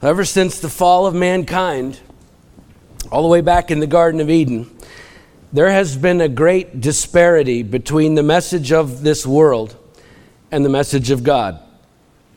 Ever 0.00 0.24
since 0.24 0.60
the 0.60 0.68
fall 0.68 1.06
of 1.06 1.14
mankind, 1.14 1.98
all 3.10 3.22
the 3.22 3.28
way 3.28 3.40
back 3.40 3.72
in 3.72 3.80
the 3.80 3.86
Garden 3.88 4.20
of 4.20 4.30
Eden, 4.30 4.70
there 5.52 5.70
has 5.70 5.96
been 5.96 6.20
a 6.20 6.28
great 6.28 6.80
disparity 6.80 7.64
between 7.64 8.14
the 8.14 8.22
message 8.22 8.70
of 8.70 9.02
this 9.02 9.26
world 9.26 9.76
and 10.52 10.64
the 10.64 10.68
message 10.68 11.10
of 11.10 11.24
God. 11.24 11.58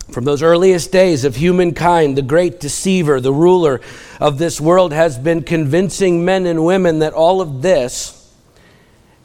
From 0.10 0.26
those 0.26 0.42
earliest 0.42 0.92
days 0.92 1.24
of 1.24 1.36
humankind, 1.36 2.18
the 2.18 2.24
great 2.24 2.60
deceiver, 2.60 3.22
the 3.22 3.32
ruler 3.32 3.80
of 4.20 4.40
this 4.40 4.60
world, 4.60 4.92
has 4.92 5.20
been 5.20 5.44
convincing 5.44 6.26
men 6.26 6.48
and 6.48 6.66
women 6.66 7.00
that 7.00 7.14
all 7.14 7.42
of 7.42 7.62
this 7.62 8.34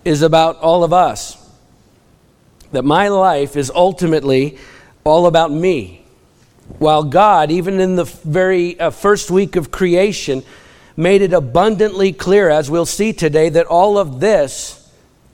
is 0.04 0.20
about 0.20 0.58
all 0.58 0.84
of 0.84 0.92
us. 0.92 1.38
That 2.72 2.84
my 2.84 3.08
life 3.08 3.56
is 3.56 3.70
ultimately 3.74 4.58
all 5.04 5.26
about 5.26 5.50
me. 5.50 6.05
While 6.78 7.04
God, 7.04 7.50
even 7.50 7.80
in 7.80 7.96
the 7.96 8.04
very 8.04 8.78
uh, 8.78 8.90
first 8.90 9.30
week 9.30 9.56
of 9.56 9.70
creation, 9.70 10.42
made 10.96 11.22
it 11.22 11.32
abundantly 11.32 12.12
clear, 12.12 12.50
as 12.50 12.70
we'll 12.70 12.86
see 12.86 13.12
today, 13.12 13.48
that 13.50 13.66
all 13.66 13.98
of 13.98 14.20
this 14.20 14.90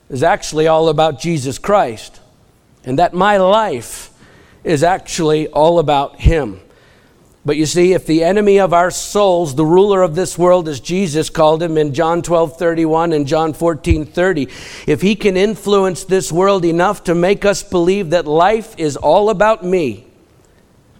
is 0.09 0.23
actually 0.23 0.67
all 0.67 0.89
about 0.89 1.19
Jesus 1.19 1.57
Christ. 1.57 2.19
And 2.85 2.99
that 2.99 3.13
my 3.13 3.37
life 3.37 4.11
is 4.63 4.83
actually 4.83 5.47
all 5.47 5.79
about 5.79 6.19
Him. 6.19 6.59
But 7.45 7.57
you 7.57 7.65
see, 7.65 7.91
if 7.91 8.05
the 8.05 8.23
enemy 8.23 8.59
of 8.59 8.73
our 8.73 8.89
souls, 8.89 9.55
the 9.55 9.65
ruler 9.65 10.01
of 10.01 10.15
this 10.15 10.37
world, 10.37 10.69
as 10.69 10.79
Jesus 10.79 11.29
called 11.29 11.61
him 11.61 11.77
in 11.77 11.93
John 11.93 12.21
12 12.21 12.57
31 12.57 13.11
and 13.11 13.27
John 13.27 13.51
14 13.53 14.05
30, 14.05 14.47
if 14.87 15.01
he 15.01 15.15
can 15.15 15.35
influence 15.35 16.05
this 16.05 16.31
world 16.31 16.63
enough 16.63 17.03
to 17.03 17.13
make 17.13 17.43
us 17.43 17.61
believe 17.61 18.11
that 18.11 18.25
life 18.25 18.75
is 18.77 18.95
all 18.95 19.29
about 19.29 19.61
me, 19.61 20.07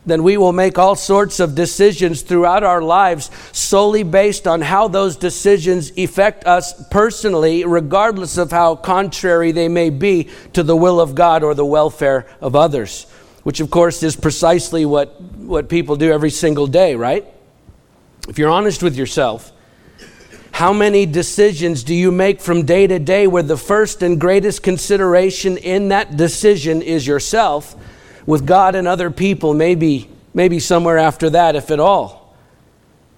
then 0.06 0.24
we 0.24 0.38
will 0.38 0.52
make 0.52 0.78
all 0.78 0.96
sorts 0.96 1.40
of 1.40 1.56
decisions 1.56 2.22
throughout 2.22 2.64
our 2.64 2.82
lives 2.82 3.32
solely 3.52 4.04
based 4.04 4.48
on 4.48 4.62
how 4.62 4.88
those 4.88 5.16
decisions 5.16 5.92
affect 5.98 6.46
us 6.46 6.88
personally, 6.90 7.64
regardless 7.66 8.38
of 8.38 8.52
how 8.52 8.76
contrary 8.76 9.52
they 9.52 9.70
may 9.70 9.90
be 9.90 10.30
to 10.52 10.64
the 10.64 10.76
will 10.76 11.00
of 11.00 11.16
God 11.16 11.44
or 11.44 11.54
the 11.56 11.66
welfare 11.66 12.28
of 12.42 12.56
others, 12.56 13.06
which, 13.44 13.62
of 13.62 13.70
course, 13.70 14.04
is 14.04 14.16
precisely 14.16 14.86
what, 14.86 15.22
what 15.22 15.70
people 15.70 15.96
do 15.96 16.12
every 16.12 16.32
single 16.32 16.68
day, 16.68 16.96
right? 16.96 17.26
If 18.28 18.38
you're 18.38 18.52
honest 18.52 18.84
with 18.84 18.98
yourself, 18.98 19.52
how 20.52 20.72
many 20.72 21.06
decisions 21.06 21.84
do 21.84 21.96
you 21.96 22.12
make 22.12 22.40
from 22.40 22.64
day 22.64 22.86
to 22.88 23.00
day 23.00 23.26
where 23.26 23.42
the 23.42 23.58
first 23.58 24.04
and 24.04 24.22
greatest 24.22 24.62
consideration 24.62 25.58
in 25.58 25.90
that 25.90 26.16
decision 26.16 26.82
is 26.82 27.08
yourself? 27.08 27.76
With 28.26 28.46
God 28.46 28.76
and 28.76 28.88
other 28.88 29.12
people, 29.12 29.54
maybe, 29.54 30.10
maybe 30.34 30.60
somewhere 30.60 30.98
after 30.98 31.30
that, 31.32 31.56
if 31.56 31.72
at 31.72 31.80
all. 31.80 32.36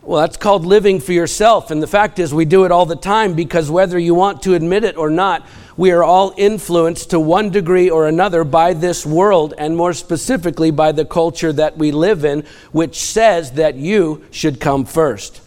Well, 0.02 0.22
that's 0.22 0.38
called 0.38 0.66
living 0.66 1.00
for 1.00 1.14
yourself. 1.14 1.72
And 1.72 1.82
the 1.82 1.88
fact 1.88 2.20
is, 2.20 2.32
we 2.34 2.46
do 2.46 2.66
it 2.66 2.72
all 2.72 2.86
the 2.86 2.96
time 2.96 3.34
because 3.34 3.72
whether 3.72 3.98
you 3.98 4.14
want 4.14 4.44
to 4.44 4.54
admit 4.54 4.84
it 4.84 4.98
or 4.98 5.10
not, 5.10 5.46
we 5.78 5.92
are 5.92 6.04
all 6.04 6.34
influenced 6.38 7.10
to 7.10 7.20
one 7.20 7.50
degree 7.50 7.90
or 7.90 8.08
another 8.08 8.44
by 8.44 8.74
this 8.74 9.06
world, 9.06 9.54
and 9.58 9.76
more 9.76 9.94
specifically 9.94 10.72
by 10.72 10.92
the 10.92 11.06
culture 11.06 11.52
that 11.52 11.78
we 11.78 11.92
live 11.92 12.24
in, 12.24 12.46
which 12.72 12.96
says 12.98 13.54
that 13.54 13.76
you 13.76 14.24
should 14.32 14.60
come 14.60 14.86
first, 14.86 15.42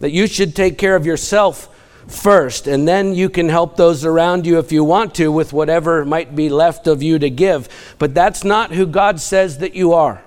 that 0.00 0.12
you 0.12 0.26
should 0.26 0.54
take 0.54 0.78
care 0.78 0.94
of 0.94 1.06
yourself 1.06 1.68
first, 2.08 2.66
and 2.66 2.86
then 2.86 3.14
you 3.14 3.28
can 3.28 3.48
help 3.48 3.76
those 3.76 4.04
around 4.04 4.46
you 4.46 4.58
if 4.58 4.72
you 4.72 4.84
want 4.84 5.14
to 5.16 5.30
with 5.30 5.52
whatever 5.52 6.04
might 6.04 6.34
be 6.36 6.48
left 6.48 6.86
of 6.86 7.02
you 7.02 7.18
to 7.18 7.30
give. 7.30 7.68
But 7.98 8.14
that's 8.14 8.44
not 8.44 8.72
who 8.72 8.86
God 8.86 9.20
says 9.20 9.58
that 9.58 9.74
you 9.74 9.92
are. 9.92 10.22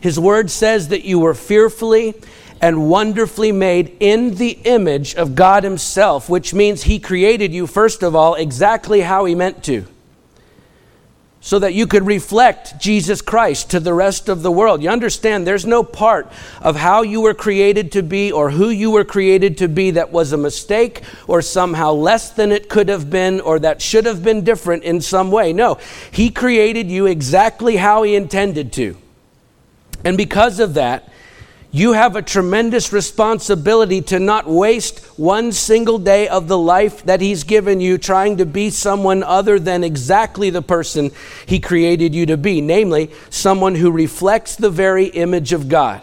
His 0.00 0.18
word 0.18 0.50
says 0.50 0.88
that 0.88 1.04
you 1.04 1.18
were 1.18 1.34
fearfully 1.34 2.14
and 2.60 2.88
wonderfully 2.88 3.52
made 3.52 3.96
in 4.00 4.34
the 4.34 4.58
image 4.64 5.14
of 5.14 5.34
God 5.34 5.64
Himself, 5.64 6.28
which 6.28 6.54
means 6.54 6.84
He 6.84 6.98
created 6.98 7.52
you, 7.52 7.66
first 7.66 8.02
of 8.02 8.14
all, 8.14 8.34
exactly 8.34 9.00
how 9.00 9.24
He 9.24 9.34
meant 9.34 9.62
to 9.64 9.86
so 11.40 11.58
that 11.58 11.72
you 11.72 11.86
could 11.86 12.04
reflect 12.04 12.80
Jesus 12.80 13.22
Christ 13.22 13.70
to 13.70 13.80
the 13.80 13.94
rest 13.94 14.28
of 14.28 14.42
the 14.42 14.50
world. 14.50 14.82
You 14.82 14.90
understand, 14.90 15.46
there's 15.46 15.64
no 15.66 15.84
part 15.84 16.30
of 16.60 16.76
how 16.76 17.02
you 17.02 17.20
were 17.20 17.34
created 17.34 17.92
to 17.92 18.02
be 18.02 18.32
or 18.32 18.50
who 18.50 18.70
you 18.70 18.90
were 18.90 19.04
created 19.04 19.58
to 19.58 19.68
be 19.68 19.92
that 19.92 20.10
was 20.10 20.32
a 20.32 20.36
mistake 20.36 21.02
or 21.28 21.40
somehow 21.40 21.92
less 21.92 22.30
than 22.30 22.50
it 22.50 22.68
could 22.68 22.88
have 22.88 23.08
been 23.08 23.40
or 23.40 23.60
that 23.60 23.80
should 23.80 24.04
have 24.04 24.24
been 24.24 24.42
different 24.42 24.82
in 24.82 25.00
some 25.00 25.30
way. 25.30 25.52
No, 25.52 25.78
He 26.10 26.30
created 26.30 26.90
you 26.90 27.06
exactly 27.06 27.76
how 27.76 28.02
He 28.02 28.16
intended 28.16 28.72
to. 28.74 28.96
And 30.04 30.16
because 30.16 30.58
of 30.58 30.74
that, 30.74 31.08
you 31.70 31.92
have 31.92 32.16
a 32.16 32.22
tremendous 32.22 32.92
responsibility 32.92 34.00
to 34.00 34.18
not 34.18 34.46
waste 34.46 35.04
one 35.18 35.52
single 35.52 35.98
day 35.98 36.26
of 36.26 36.48
the 36.48 36.56
life 36.56 37.04
that 37.04 37.20
He's 37.20 37.44
given 37.44 37.80
you 37.80 37.98
trying 37.98 38.38
to 38.38 38.46
be 38.46 38.70
someone 38.70 39.22
other 39.22 39.58
than 39.58 39.84
exactly 39.84 40.48
the 40.48 40.62
person 40.62 41.10
He 41.44 41.60
created 41.60 42.14
you 42.14 42.24
to 42.26 42.38
be, 42.38 42.62
namely, 42.62 43.10
someone 43.28 43.74
who 43.74 43.90
reflects 43.90 44.56
the 44.56 44.70
very 44.70 45.06
image 45.06 45.52
of 45.52 45.68
God, 45.68 46.00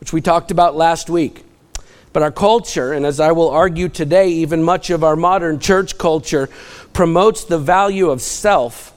which 0.00 0.12
we 0.12 0.20
talked 0.20 0.50
about 0.50 0.76
last 0.76 1.08
week. 1.08 1.44
But 2.12 2.22
our 2.22 2.32
culture, 2.32 2.92
and 2.92 3.06
as 3.06 3.18
I 3.18 3.32
will 3.32 3.50
argue 3.50 3.88
today, 3.88 4.28
even 4.28 4.62
much 4.62 4.90
of 4.90 5.02
our 5.02 5.16
modern 5.16 5.60
church 5.60 5.96
culture, 5.96 6.50
promotes 6.92 7.44
the 7.44 7.58
value 7.58 8.10
of 8.10 8.20
self 8.20 8.94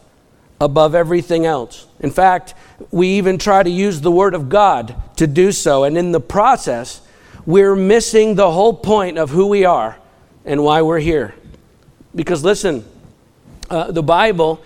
above 0.59 0.95
everything 0.95 1.45
else. 1.45 1.87
In 2.01 2.11
fact, 2.11 2.53
we 2.91 3.09
even 3.17 3.37
try 3.37 3.63
to 3.63 3.69
use 3.69 4.01
the 4.01 4.11
Word 4.11 4.33
of 4.33 4.49
God 4.49 4.95
to 5.17 5.27
do 5.27 5.51
so. 5.51 5.83
And 5.83 5.97
in 5.97 6.11
the 6.11 6.19
process, 6.19 7.01
we're 7.45 7.75
missing 7.75 8.35
the 8.35 8.51
whole 8.51 8.73
point 8.73 9.17
of 9.17 9.29
who 9.29 9.47
we 9.47 9.65
are 9.65 9.97
and 10.45 10.63
why 10.63 10.81
we're 10.81 10.99
here. 10.99 11.35
Because 12.15 12.43
listen, 12.43 12.85
uh, 13.69 13.91
the 13.91 14.03
Bible 14.03 14.63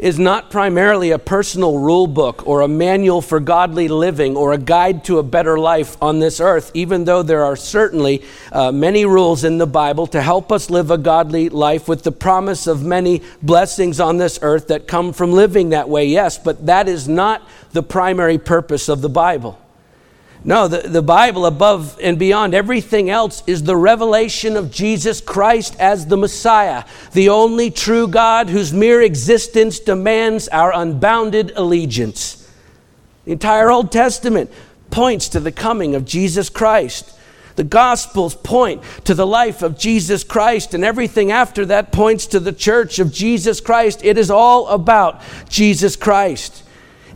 is 0.00 0.18
not 0.18 0.50
primarily 0.50 1.10
a 1.10 1.18
personal 1.18 1.78
rule 1.78 2.06
book 2.06 2.46
or 2.46 2.62
a 2.62 2.68
manual 2.68 3.20
for 3.20 3.38
godly 3.38 3.86
living 3.86 4.34
or 4.34 4.54
a 4.54 4.58
guide 4.58 5.04
to 5.04 5.18
a 5.18 5.22
better 5.22 5.58
life 5.58 5.94
on 6.00 6.18
this 6.18 6.40
earth, 6.40 6.70
even 6.72 7.04
though 7.04 7.22
there 7.22 7.44
are 7.44 7.54
certainly 7.54 8.24
uh, 8.50 8.72
many 8.72 9.04
rules 9.04 9.44
in 9.44 9.58
the 9.58 9.66
Bible 9.66 10.06
to 10.06 10.22
help 10.22 10.50
us 10.50 10.70
live 10.70 10.90
a 10.90 10.96
godly 10.96 11.50
life 11.50 11.86
with 11.86 12.02
the 12.02 12.12
promise 12.12 12.66
of 12.66 12.82
many 12.82 13.20
blessings 13.42 14.00
on 14.00 14.16
this 14.16 14.38
earth 14.40 14.68
that 14.68 14.88
come 14.88 15.12
from 15.12 15.32
living 15.32 15.68
that 15.68 15.90
way, 15.90 16.06
yes, 16.06 16.38
but 16.38 16.64
that 16.64 16.88
is 16.88 17.06
not 17.06 17.46
the 17.72 17.82
primary 17.82 18.38
purpose 18.38 18.88
of 18.88 19.02
the 19.02 19.10
Bible. 19.10 19.59
No, 20.42 20.68
the, 20.68 20.88
the 20.88 21.02
Bible, 21.02 21.44
above 21.44 21.98
and 22.00 22.18
beyond 22.18 22.54
everything 22.54 23.10
else, 23.10 23.42
is 23.46 23.62
the 23.62 23.76
revelation 23.76 24.56
of 24.56 24.70
Jesus 24.70 25.20
Christ 25.20 25.76
as 25.78 26.06
the 26.06 26.16
Messiah, 26.16 26.84
the 27.12 27.28
only 27.28 27.70
true 27.70 28.08
God 28.08 28.48
whose 28.48 28.72
mere 28.72 29.02
existence 29.02 29.78
demands 29.78 30.48
our 30.48 30.72
unbounded 30.74 31.52
allegiance. 31.56 32.48
The 33.26 33.32
entire 33.32 33.70
Old 33.70 33.92
Testament 33.92 34.50
points 34.90 35.28
to 35.28 35.40
the 35.40 35.52
coming 35.52 35.94
of 35.94 36.06
Jesus 36.06 36.48
Christ. 36.48 37.14
The 37.56 37.64
Gospels 37.64 38.34
point 38.34 38.82
to 39.04 39.12
the 39.12 39.26
life 39.26 39.60
of 39.60 39.78
Jesus 39.78 40.24
Christ, 40.24 40.72
and 40.72 40.82
everything 40.82 41.30
after 41.30 41.66
that 41.66 41.92
points 41.92 42.26
to 42.28 42.40
the 42.40 42.52
church 42.52 42.98
of 42.98 43.12
Jesus 43.12 43.60
Christ. 43.60 44.02
It 44.02 44.16
is 44.16 44.30
all 44.30 44.68
about 44.68 45.20
Jesus 45.50 45.96
Christ. 45.96 46.62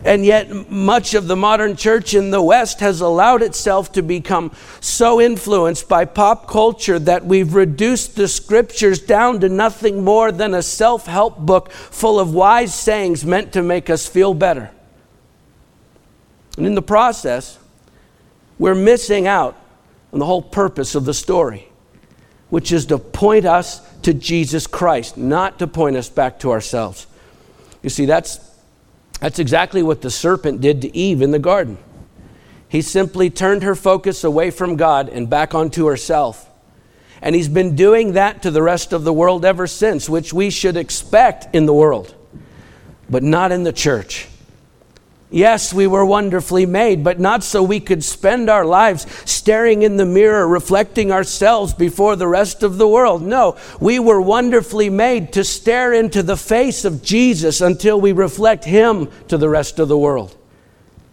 And 0.04 0.26
yet, 0.26 0.70
much 0.70 1.15
of 1.15 1.28
the 1.28 1.37
modern 1.37 1.76
church 1.76 2.12
in 2.12 2.31
the 2.31 2.42
West 2.42 2.81
has 2.81 3.00
allowed 3.00 3.42
itself 3.42 3.91
to 3.92 4.03
become 4.03 4.53
so 4.78 5.19
influenced 5.19 5.88
by 5.88 6.04
pop 6.04 6.47
culture 6.47 6.98
that 6.98 7.25
we've 7.25 7.54
reduced 7.54 8.14
the 8.14 8.28
scriptures 8.28 9.00
down 9.00 9.41
to 9.41 9.48
nothing 9.48 10.04
more 10.04 10.31
than 10.31 10.53
a 10.53 10.62
self 10.62 11.06
help 11.06 11.38
book 11.38 11.72
full 11.72 12.20
of 12.20 12.34
wise 12.34 12.75
sayings 12.75 13.25
meant 13.25 13.54
to 13.54 13.62
make 13.62 13.88
us 13.88 14.06
feel 14.06 14.34
better. 14.34 14.70
And 16.59 16.66
in 16.66 16.75
the 16.75 16.82
process, 16.82 17.59
we're 18.58 18.75
missing 18.75 19.26
out 19.26 19.56
on 20.12 20.19
the 20.19 20.26
whole 20.26 20.43
purpose 20.43 20.94
of 20.94 21.06
the 21.06 21.14
story, 21.14 21.69
which 22.50 22.73
is 22.73 22.84
to 22.87 22.99
point 22.99 23.46
us 23.46 23.81
to 24.02 24.12
Jesus 24.12 24.67
Christ, 24.67 25.17
not 25.17 25.58
to 25.61 25.67
point 25.67 25.96
us 25.96 26.11
back 26.11 26.40
to 26.40 26.50
ourselves. 26.50 27.06
You 27.82 27.88
see, 27.88 28.05
that's 28.05 28.38
that's 29.25 29.38
exactly 29.38 29.82
what 29.82 30.03
the 30.03 30.11
serpent 30.11 30.61
did 30.61 30.82
to 30.82 30.94
Eve 30.94 31.23
in 31.23 31.31
the 31.31 31.38
garden. 31.38 31.79
He 32.69 32.82
simply 32.82 33.31
turned 33.31 33.62
her 33.62 33.75
focus 33.75 34.23
away 34.23 34.50
from 34.50 34.76
God 34.76 35.09
and 35.09 35.31
back 35.31 35.55
onto 35.55 35.87
herself. 35.87 36.47
And 37.23 37.35
he's 37.35 37.49
been 37.49 37.75
doing 37.75 38.12
that 38.12 38.43
to 38.43 38.50
the 38.50 38.61
rest 38.61 38.93
of 38.93 39.03
the 39.03 39.15
world 39.15 39.47
ever 39.47 39.67
since, 39.67 40.11
which 40.11 40.35
we 40.35 40.50
should 40.50 40.76
expect 40.76 41.55
in 41.55 41.65
the 41.65 41.73
world, 41.73 42.15
but 43.09 43.23
not 43.23 43.50
in 43.50 43.62
the 43.62 43.73
church. 43.73 44.29
Yes, 45.34 45.75
we 45.75 45.88
were 45.88 46.06
wonderfully 46.06 46.64
made, 46.64 47.02
but 47.02 47.19
not 47.19 47.42
so 47.42 47.60
we 47.60 47.81
could 47.81 48.04
spend 48.04 48.48
our 48.48 48.64
lives 48.64 49.04
staring 49.25 49.82
in 49.82 49.96
the 49.96 50.06
mirror, 50.06 50.46
reflecting 50.46 51.10
ourselves 51.10 51.75
before 51.75 52.14
the 52.14 52.28
rest 52.28 52.62
of 52.62 52.78
the 52.78 52.86
world. 52.86 53.20
No, 53.20 53.56
we 53.81 53.98
were 53.98 54.20
wonderfully 54.20 54.90
made 54.90 55.32
to 55.32 55.42
stare 55.42 55.92
into 55.92 56.22
the 56.22 56.36
face 56.36 56.84
of 56.84 57.02
Jesus 57.02 57.60
until 57.60 58.00
we 58.00 58.12
reflect 58.12 58.64
Him 58.64 59.08
to 59.26 59.36
the 59.36 59.48
rest 59.48 59.81
of 59.81 59.88
the 59.88 59.98
world. 59.98 60.36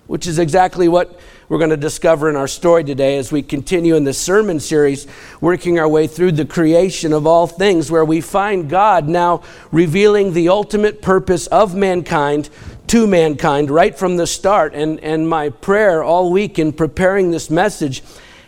which 0.06 0.28
is 0.28 0.38
exactly 0.38 0.88
what 0.88 1.20
we're 1.52 1.58
going 1.58 1.70
to 1.70 1.76
discover 1.76 2.30
in 2.30 2.38
our 2.38 2.48
story 2.48 2.82
today 2.82 3.18
as 3.18 3.30
we 3.30 3.42
continue 3.42 3.98
in 3.98 4.06
this 4.06 4.18
sermon 4.18 4.58
series, 4.58 5.06
working 5.42 5.80
our 5.80 5.88
way 5.90 6.08
through 6.08 6.32
the 6.32 6.46
creation 6.46 7.12
of 7.12 7.28
all 7.28 7.46
things, 7.46 7.92
where 7.92 8.06
we 8.06 8.22
find 8.22 8.70
God 8.70 9.10
now 9.10 9.44
revealing 9.70 10.32
the 10.32 10.48
ultimate 10.48 11.02
purpose 11.02 11.48
of 11.48 11.76
mankind 11.76 12.50
to 12.88 13.06
mankind 13.06 13.70
right 13.70 14.00
from 14.00 14.16
the 14.16 14.28
start. 14.28 14.74
And, 14.74 15.02
and 15.02 15.28
my 15.28 15.50
prayer 15.50 16.02
all 16.02 16.32
week 16.32 16.58
in 16.58 16.72
preparing 16.72 17.32
this 17.32 17.50
message 17.50 18.02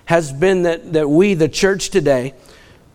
has 0.06 0.32
been 0.32 0.64
that, 0.64 0.94
that 0.94 1.10
we, 1.10 1.34
the 1.34 1.50
church 1.50 1.90
today, 1.90 2.34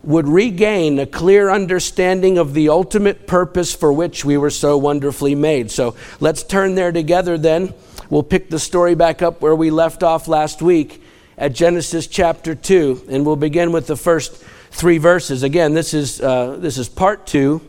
would 0.03 0.27
regain 0.27 0.99
a 0.99 1.05
clear 1.05 1.51
understanding 1.51 2.39
of 2.39 2.55
the 2.55 2.71
ultimate 2.71 3.27
purpose 3.27 3.75
for 3.75 3.93
which 3.93 4.25
we 4.25 4.39
were 4.39 4.49
so 4.49 4.79
wonderfully 4.79 5.35
made. 5.35 5.71
So 5.71 5.97
let's 6.19 6.43
turn 6.43 6.77
there 6.77 6.93
together 6.93 7.37
then. 7.37 7.75
We'll 8.11 8.23
pick 8.23 8.49
the 8.49 8.59
story 8.59 8.95
back 8.95 9.21
up 9.21 9.43
where 9.43 9.55
we 9.55 9.71
left 9.71 10.03
off 10.03 10.29
last 10.29 10.63
week 10.63 11.03
at 11.37 11.53
Genesis 11.53 12.07
chapter 12.07 12.55
2, 12.55 13.07
and 13.11 13.27
we'll 13.27 13.37
begin 13.37 13.71
with 13.71 13.87
the 13.87 13.97
first 13.97 14.43
three 14.71 14.97
verses. 14.97 15.43
Again, 15.43 15.75
this 15.75 15.93
is, 15.93 16.19
uh, 16.19 16.57
this 16.59 16.79
is 16.79 16.89
part 16.89 17.27
two 17.27 17.61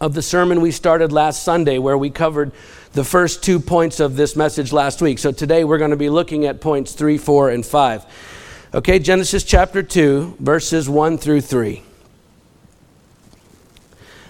of 0.00 0.14
the 0.14 0.22
sermon 0.22 0.60
we 0.60 0.70
started 0.70 1.10
last 1.10 1.42
Sunday, 1.42 1.78
where 1.78 1.98
we 1.98 2.10
covered 2.10 2.52
the 2.92 3.02
first 3.02 3.42
two 3.42 3.58
points 3.58 3.98
of 3.98 4.14
this 4.14 4.36
message 4.36 4.72
last 4.72 5.02
week. 5.02 5.18
So 5.18 5.32
today 5.32 5.64
we're 5.64 5.78
going 5.78 5.90
to 5.90 5.96
be 5.96 6.10
looking 6.10 6.46
at 6.46 6.60
points 6.60 6.92
three, 6.92 7.18
four, 7.18 7.50
and 7.50 7.66
five. 7.66 8.06
Okay, 8.72 9.00
Genesis 9.00 9.42
chapter 9.42 9.82
2, 9.82 10.36
verses 10.38 10.88
1 10.88 11.18
through 11.18 11.40
3. 11.40 11.82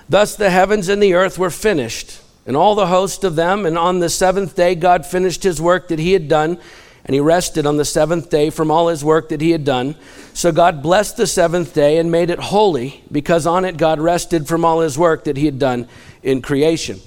Thus 0.08 0.34
the 0.34 0.48
heavens 0.48 0.88
and 0.88 1.02
the 1.02 1.12
earth 1.12 1.38
were 1.38 1.50
finished 1.50 2.22
and 2.50 2.56
all 2.56 2.74
the 2.74 2.88
host 2.88 3.22
of 3.22 3.36
them. 3.36 3.64
And 3.64 3.78
on 3.78 4.00
the 4.00 4.08
seventh 4.08 4.56
day, 4.56 4.74
God 4.74 5.06
finished 5.06 5.44
his 5.44 5.60
work 5.60 5.86
that 5.86 6.00
he 6.00 6.14
had 6.14 6.26
done, 6.26 6.58
and 7.04 7.14
he 7.14 7.20
rested 7.20 7.64
on 7.64 7.76
the 7.76 7.84
seventh 7.84 8.28
day 8.28 8.50
from 8.50 8.72
all 8.72 8.88
his 8.88 9.04
work 9.04 9.28
that 9.28 9.40
he 9.40 9.52
had 9.52 9.64
done. 9.64 9.94
So 10.34 10.50
God 10.50 10.82
blessed 10.82 11.16
the 11.16 11.28
seventh 11.28 11.72
day 11.72 11.98
and 11.98 12.10
made 12.10 12.28
it 12.28 12.40
holy, 12.40 13.04
because 13.12 13.46
on 13.46 13.64
it 13.64 13.76
God 13.76 14.00
rested 14.00 14.48
from 14.48 14.64
all 14.64 14.80
his 14.80 14.98
work 14.98 15.22
that 15.24 15.36
he 15.36 15.44
had 15.44 15.60
done 15.60 15.86
in 16.24 16.42
creation. 16.42 16.98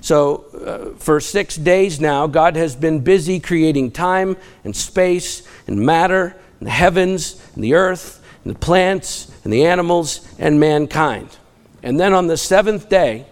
So, 0.00 0.46
uh, 0.66 0.98
for 0.98 1.20
six 1.20 1.54
days 1.54 2.00
now, 2.00 2.26
God 2.26 2.56
has 2.56 2.74
been 2.74 2.98
busy 2.98 3.38
creating 3.38 3.92
time 3.92 4.36
and 4.64 4.74
space 4.74 5.46
and 5.68 5.78
matter 5.78 6.34
and 6.58 6.66
the 6.66 6.72
heavens 6.72 7.40
and 7.54 7.62
the 7.62 7.74
earth 7.74 8.20
and 8.42 8.52
the 8.52 8.58
plants 8.58 9.30
and 9.44 9.52
the 9.52 9.64
animals 9.64 10.26
and 10.40 10.58
mankind. 10.58 11.36
And 11.84 12.00
then 12.00 12.14
on 12.14 12.26
the 12.26 12.36
seventh 12.36 12.88
day, 12.88 13.26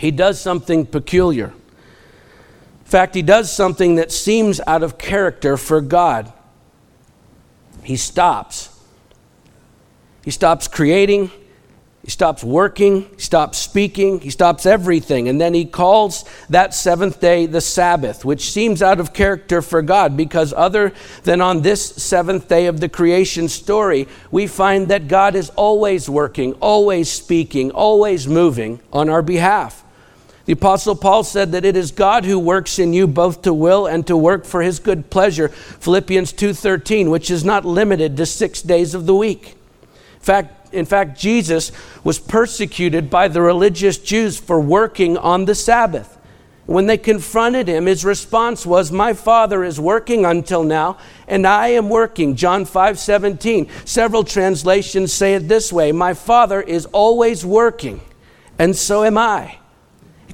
he 0.00 0.10
does 0.10 0.40
something 0.40 0.86
peculiar. 0.86 1.48
In 1.48 2.86
fact, 2.86 3.14
he 3.14 3.22
does 3.22 3.52
something 3.52 3.96
that 3.96 4.10
seems 4.10 4.60
out 4.66 4.82
of 4.82 4.98
character 4.98 5.56
for 5.56 5.80
God. 5.80 6.32
He 7.84 7.96
stops. 7.96 8.68
He 10.24 10.30
stops 10.30 10.68
creating, 10.68 11.30
he 12.02 12.10
stops 12.10 12.42
working, 12.42 13.10
he 13.14 13.20
stops 13.20 13.58
speaking, 13.58 14.20
he 14.20 14.30
stops 14.30 14.64
everything. 14.64 15.28
And 15.28 15.40
then 15.40 15.52
he 15.52 15.66
calls 15.66 16.24
that 16.48 16.72
seventh 16.72 17.20
day 17.20 17.46
the 17.46 17.60
Sabbath, 17.60 18.24
which 18.24 18.50
seems 18.50 18.82
out 18.82 19.00
of 19.00 19.12
character 19.12 19.60
for 19.60 19.82
God 19.82 20.16
because, 20.16 20.54
other 20.54 20.92
than 21.24 21.40
on 21.40 21.60
this 21.60 21.84
seventh 21.84 22.48
day 22.48 22.66
of 22.66 22.80
the 22.80 22.88
creation 22.88 23.48
story, 23.48 24.08
we 24.30 24.46
find 24.46 24.88
that 24.88 25.08
God 25.08 25.34
is 25.34 25.50
always 25.50 26.08
working, 26.08 26.54
always 26.54 27.10
speaking, 27.10 27.70
always 27.70 28.26
moving 28.26 28.80
on 28.92 29.10
our 29.10 29.22
behalf. 29.22 29.84
The 30.50 30.54
apostle 30.54 30.96
Paul 30.96 31.22
said 31.22 31.52
that 31.52 31.64
it 31.64 31.76
is 31.76 31.92
God 31.92 32.24
who 32.24 32.36
works 32.36 32.80
in 32.80 32.92
you 32.92 33.06
both 33.06 33.42
to 33.42 33.54
will 33.54 33.86
and 33.86 34.04
to 34.08 34.16
work 34.16 34.44
for 34.44 34.62
his 34.62 34.80
good 34.80 35.08
pleasure. 35.08 35.46
Philippians 35.46 36.32
2:13, 36.32 37.08
which 37.08 37.30
is 37.30 37.44
not 37.44 37.64
limited 37.64 38.16
to 38.16 38.26
6 38.26 38.60
days 38.62 38.92
of 38.92 39.06
the 39.06 39.14
week. 39.14 39.54
In 39.84 40.20
fact, 40.20 40.74
in 40.74 40.86
fact, 40.86 41.16
Jesus 41.16 41.70
was 42.02 42.18
persecuted 42.18 43.08
by 43.08 43.28
the 43.28 43.40
religious 43.40 43.96
Jews 43.96 44.38
for 44.38 44.60
working 44.60 45.16
on 45.16 45.44
the 45.44 45.54
Sabbath. 45.54 46.18
When 46.66 46.88
they 46.88 46.98
confronted 46.98 47.68
him, 47.68 47.86
his 47.86 48.04
response 48.04 48.66
was, 48.66 48.90
My 48.90 49.12
Father 49.12 49.62
is 49.62 49.78
working 49.78 50.24
until 50.24 50.64
now, 50.64 50.96
and 51.28 51.46
I 51.46 51.68
am 51.68 51.88
working. 51.88 52.34
John 52.34 52.64
5 52.64 52.98
17. 52.98 53.68
Several 53.84 54.24
translations 54.24 55.12
say 55.12 55.34
it 55.34 55.46
this 55.46 55.72
way 55.72 55.92
My 55.92 56.12
Father 56.12 56.60
is 56.60 56.86
always 56.86 57.46
working, 57.46 58.00
and 58.58 58.74
so 58.74 59.04
am 59.04 59.16
I. 59.16 59.59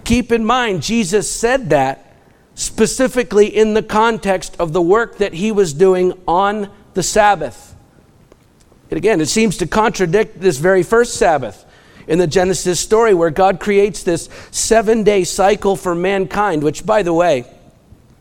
Keep 0.06 0.30
in 0.30 0.44
mind, 0.44 0.84
Jesus 0.84 1.28
said 1.28 1.70
that 1.70 2.14
specifically 2.54 3.48
in 3.48 3.74
the 3.74 3.82
context 3.82 4.54
of 4.60 4.72
the 4.72 4.80
work 4.80 5.18
that 5.18 5.34
he 5.34 5.50
was 5.50 5.72
doing 5.72 6.12
on 6.28 6.70
the 6.94 7.02
Sabbath. 7.02 7.74
And 8.88 8.98
again, 8.98 9.20
it 9.20 9.26
seems 9.26 9.56
to 9.56 9.66
contradict 9.66 10.40
this 10.40 10.58
very 10.58 10.84
first 10.84 11.16
Sabbath 11.16 11.64
in 12.06 12.20
the 12.20 12.28
Genesis 12.28 12.78
story 12.78 13.14
where 13.14 13.30
God 13.30 13.58
creates 13.58 14.04
this 14.04 14.28
seven 14.52 15.02
day 15.02 15.24
cycle 15.24 15.74
for 15.74 15.92
mankind, 15.92 16.62
which, 16.62 16.86
by 16.86 17.02
the 17.02 17.12
way, 17.12 17.44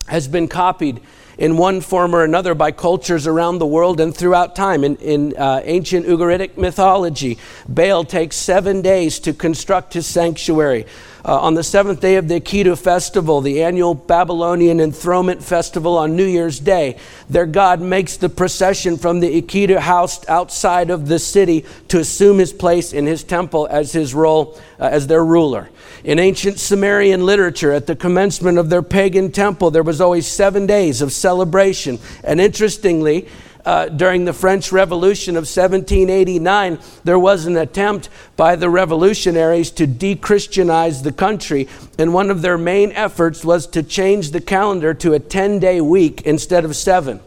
has 0.08 0.28
been 0.28 0.48
copied 0.48 1.02
in 1.38 1.56
one 1.56 1.82
form 1.82 2.16
or 2.16 2.24
another 2.24 2.56
by 2.56 2.72
cultures 2.72 3.28
around 3.28 3.60
the 3.60 3.66
world 3.68 4.00
and 4.00 4.16
throughout 4.16 4.56
time. 4.56 4.84
In, 4.84 4.96
in 4.96 5.38
uh, 5.38 5.62
ancient 5.64 6.08
Ugaritic 6.08 6.58
mythology, 6.58 7.38
Baal 7.70 8.04
takes 8.06 8.36
seven 8.38 8.82
days 8.82 9.20
to 9.20 9.34
construct 9.34 9.94
his 9.94 10.08
sanctuary. 10.08 10.88
Uh, 11.26 11.40
on 11.40 11.56
the 11.56 11.64
seventh 11.64 12.02
day 12.02 12.18
of 12.18 12.28
the 12.28 12.40
Akitu 12.40 12.78
festival, 12.78 13.42
the 13.42 13.64
annual 13.64 13.96
Babylonian 13.96 14.80
enthronement 14.80 15.42
festival 15.42 15.98
on 15.98 16.16
New 16.16 16.26
Year's 16.26 16.60
Day, 16.60 16.98
their 17.32 17.48
god 17.48 17.82
makes 17.82 18.16
the 18.16 18.30
procession 18.30 18.96
from 18.96 19.22
the 19.22 19.42
Akitu 19.42 19.80
house 19.80 20.24
outside 20.30 20.92
of 20.92 21.08
the 21.08 21.18
city 21.18 21.66
to 21.88 21.98
assume 21.98 22.38
his 22.38 22.54
place 22.54 22.94
in 22.94 23.08
his 23.08 23.24
temple 23.24 23.68
as 23.72 23.92
his 23.92 24.14
role 24.14 24.56
uh, 24.80 24.86
as 24.92 25.08
their 25.08 25.26
ruler. 25.26 25.72
In 26.04 26.20
ancient 26.20 26.60
Sumerian 26.60 27.26
literature, 27.26 27.72
at 27.72 27.88
the 27.88 27.96
commencement 27.96 28.60
of 28.60 28.70
their 28.70 28.84
pagan 28.84 29.32
temple, 29.32 29.72
there 29.72 29.82
was 29.82 30.02
always 30.02 30.28
seven 30.28 30.68
days 30.68 31.02
of 31.02 31.12
celebration. 31.12 31.98
And 32.24 32.40
interestingly, 32.40 33.28
uh, 33.66 33.90
during 33.90 34.26
the 34.26 34.34
French 34.34 34.72
Revolution 34.72 35.36
of 35.36 35.42
1789, 35.42 36.80
there 37.04 37.18
was 37.18 37.46
an 37.46 37.58
attempt 37.58 38.10
by 38.36 38.56
the 38.56 38.70
revolutionaries 38.70 39.72
to 39.72 39.88
de 39.88 40.16
Christianize 40.16 41.02
the 41.02 41.12
country. 41.12 41.68
And 41.98 42.14
one 42.14 42.30
of 42.30 42.42
their 42.42 42.58
main 42.58 42.92
efforts 42.92 43.44
was 43.44 43.66
to 43.68 43.82
change 43.82 44.32
the 44.32 44.42
calendar 44.42 44.94
to 44.94 45.14
a 45.14 45.20
10 45.20 45.60
day 45.60 45.82
week 45.82 46.22
instead 46.22 46.64
of 46.64 46.76
seven. 46.76 47.20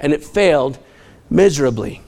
And 0.00 0.12
it 0.12 0.24
failed 0.24 0.78
miserably. 1.28 2.00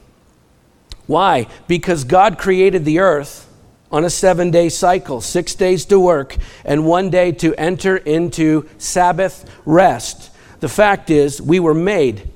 Why? 1.06 1.47
Because 1.68 2.04
God 2.04 2.38
created 2.38 2.85
the 2.85 3.00
earth 3.00 3.49
on 3.90 4.04
a 4.04 4.11
seven 4.11 4.50
day 4.50 4.71
cycle 4.71 5.21
six 5.21 5.54
days 5.54 5.85
to 5.87 6.00
work 6.00 6.37
and 6.64 6.87
one 6.87 7.11
day 7.11 7.32
to 7.32 7.54
enter 7.56 7.99
into 7.99 8.66
Sabbath 8.78 9.44
rest. 9.66 10.30
The 10.61 10.68
fact 10.68 11.11
is, 11.11 11.42
we 11.42 11.61
were 11.61 11.75
made 11.75 12.30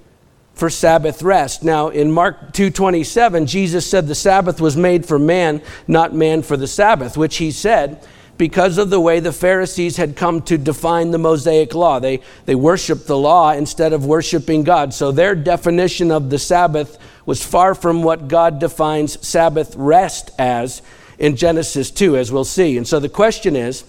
for 0.56 0.70
Sabbath 0.70 1.22
rest. 1.22 1.62
Now 1.62 1.88
in 1.88 2.10
Mark 2.10 2.52
2:27 2.52 3.46
Jesus 3.46 3.86
said 3.86 4.08
the 4.08 4.14
Sabbath 4.14 4.60
was 4.60 4.76
made 4.76 5.06
for 5.06 5.18
man, 5.18 5.62
not 5.86 6.14
man 6.14 6.42
for 6.42 6.56
the 6.56 6.66
Sabbath, 6.66 7.16
which 7.16 7.36
he 7.36 7.50
said 7.52 8.00
because 8.38 8.78
of 8.78 8.90
the 8.90 9.00
way 9.00 9.20
the 9.20 9.32
Pharisees 9.32 9.98
had 9.98 10.16
come 10.16 10.42
to 10.42 10.58
define 10.58 11.10
the 11.10 11.18
Mosaic 11.18 11.74
law. 11.74 12.00
They 12.00 12.20
they 12.46 12.54
worshiped 12.54 13.06
the 13.06 13.18
law 13.18 13.52
instead 13.52 13.92
of 13.92 14.06
worshiping 14.06 14.64
God. 14.64 14.94
So 14.94 15.12
their 15.12 15.34
definition 15.34 16.10
of 16.10 16.30
the 16.30 16.38
Sabbath 16.38 16.98
was 17.26 17.44
far 17.44 17.74
from 17.74 18.02
what 18.02 18.26
God 18.26 18.58
defines 18.58 19.24
Sabbath 19.26 19.74
rest 19.76 20.30
as 20.38 20.80
in 21.18 21.36
Genesis 21.36 21.90
2 21.90 22.16
as 22.16 22.32
we'll 22.32 22.44
see. 22.44 22.78
And 22.78 22.88
so 22.88 22.98
the 22.98 23.10
question 23.10 23.56
is 23.56 23.84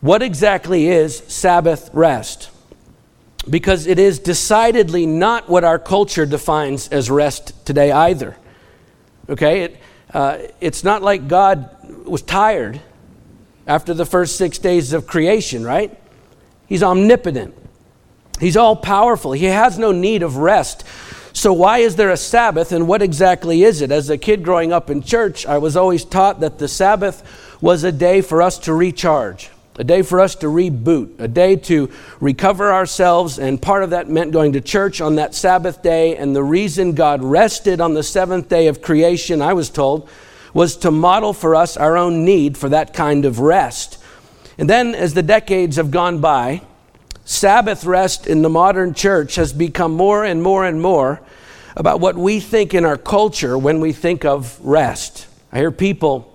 what 0.00 0.22
exactly 0.22 0.86
is 0.86 1.24
Sabbath 1.26 1.90
rest? 1.92 2.50
Because 3.48 3.86
it 3.86 3.98
is 3.98 4.18
decidedly 4.18 5.06
not 5.06 5.48
what 5.48 5.64
our 5.64 5.78
culture 5.78 6.26
defines 6.26 6.88
as 6.88 7.10
rest 7.10 7.64
today 7.64 7.92
either. 7.92 8.36
Okay? 9.28 9.62
It, 9.62 9.80
uh, 10.12 10.38
it's 10.60 10.82
not 10.82 11.02
like 11.02 11.28
God 11.28 11.70
was 12.06 12.22
tired 12.22 12.80
after 13.66 13.94
the 13.94 14.06
first 14.06 14.36
six 14.36 14.58
days 14.58 14.92
of 14.92 15.06
creation, 15.06 15.64
right? 15.64 15.96
He's 16.66 16.82
omnipotent, 16.82 17.54
He's 18.40 18.56
all 18.56 18.76
powerful, 18.76 19.32
He 19.32 19.46
has 19.46 19.78
no 19.78 19.92
need 19.92 20.22
of 20.22 20.36
rest. 20.36 20.84
So, 21.32 21.52
why 21.52 21.78
is 21.78 21.96
there 21.96 22.10
a 22.10 22.16
Sabbath 22.16 22.72
and 22.72 22.88
what 22.88 23.02
exactly 23.02 23.62
is 23.62 23.82
it? 23.82 23.90
As 23.90 24.08
a 24.08 24.16
kid 24.16 24.42
growing 24.42 24.72
up 24.72 24.88
in 24.88 25.02
church, 25.02 25.44
I 25.44 25.58
was 25.58 25.76
always 25.76 26.04
taught 26.04 26.40
that 26.40 26.58
the 26.58 26.68
Sabbath 26.68 27.22
was 27.60 27.84
a 27.84 27.92
day 27.92 28.22
for 28.22 28.40
us 28.40 28.58
to 28.60 28.72
recharge 28.72 29.50
a 29.78 29.84
day 29.84 30.02
for 30.02 30.20
us 30.20 30.34
to 30.36 30.46
reboot, 30.46 31.20
a 31.20 31.28
day 31.28 31.56
to 31.56 31.90
recover 32.20 32.72
ourselves. 32.72 33.38
And 33.38 33.60
part 33.60 33.82
of 33.82 33.90
that 33.90 34.08
meant 34.08 34.32
going 34.32 34.52
to 34.52 34.60
church 34.60 35.00
on 35.00 35.16
that 35.16 35.34
Sabbath 35.34 35.82
day. 35.82 36.16
And 36.16 36.34
the 36.34 36.42
reason 36.42 36.92
God 36.92 37.22
rested 37.22 37.80
on 37.80 37.94
the 37.94 38.02
seventh 38.02 38.48
day 38.48 38.68
of 38.68 38.80
creation, 38.80 39.42
I 39.42 39.52
was 39.52 39.68
told, 39.68 40.08
was 40.54 40.76
to 40.78 40.90
model 40.90 41.32
for 41.32 41.54
us 41.54 41.76
our 41.76 41.96
own 41.96 42.24
need 42.24 42.56
for 42.56 42.70
that 42.70 42.94
kind 42.94 43.24
of 43.24 43.40
rest. 43.40 44.02
And 44.58 44.70
then, 44.70 44.94
as 44.94 45.12
the 45.12 45.22
decades 45.22 45.76
have 45.76 45.90
gone 45.90 46.20
by, 46.20 46.62
Sabbath 47.26 47.84
rest 47.84 48.26
in 48.26 48.40
the 48.40 48.48
modern 48.48 48.94
church 48.94 49.34
has 49.34 49.52
become 49.52 49.92
more 49.92 50.24
and 50.24 50.42
more 50.42 50.64
and 50.64 50.80
more 50.80 51.20
about 51.76 52.00
what 52.00 52.16
we 52.16 52.40
think 52.40 52.72
in 52.72 52.86
our 52.86 52.96
culture 52.96 53.58
when 53.58 53.80
we 53.80 53.92
think 53.92 54.24
of 54.24 54.58
rest. 54.64 55.26
I 55.52 55.58
hear 55.58 55.70
people 55.70 56.32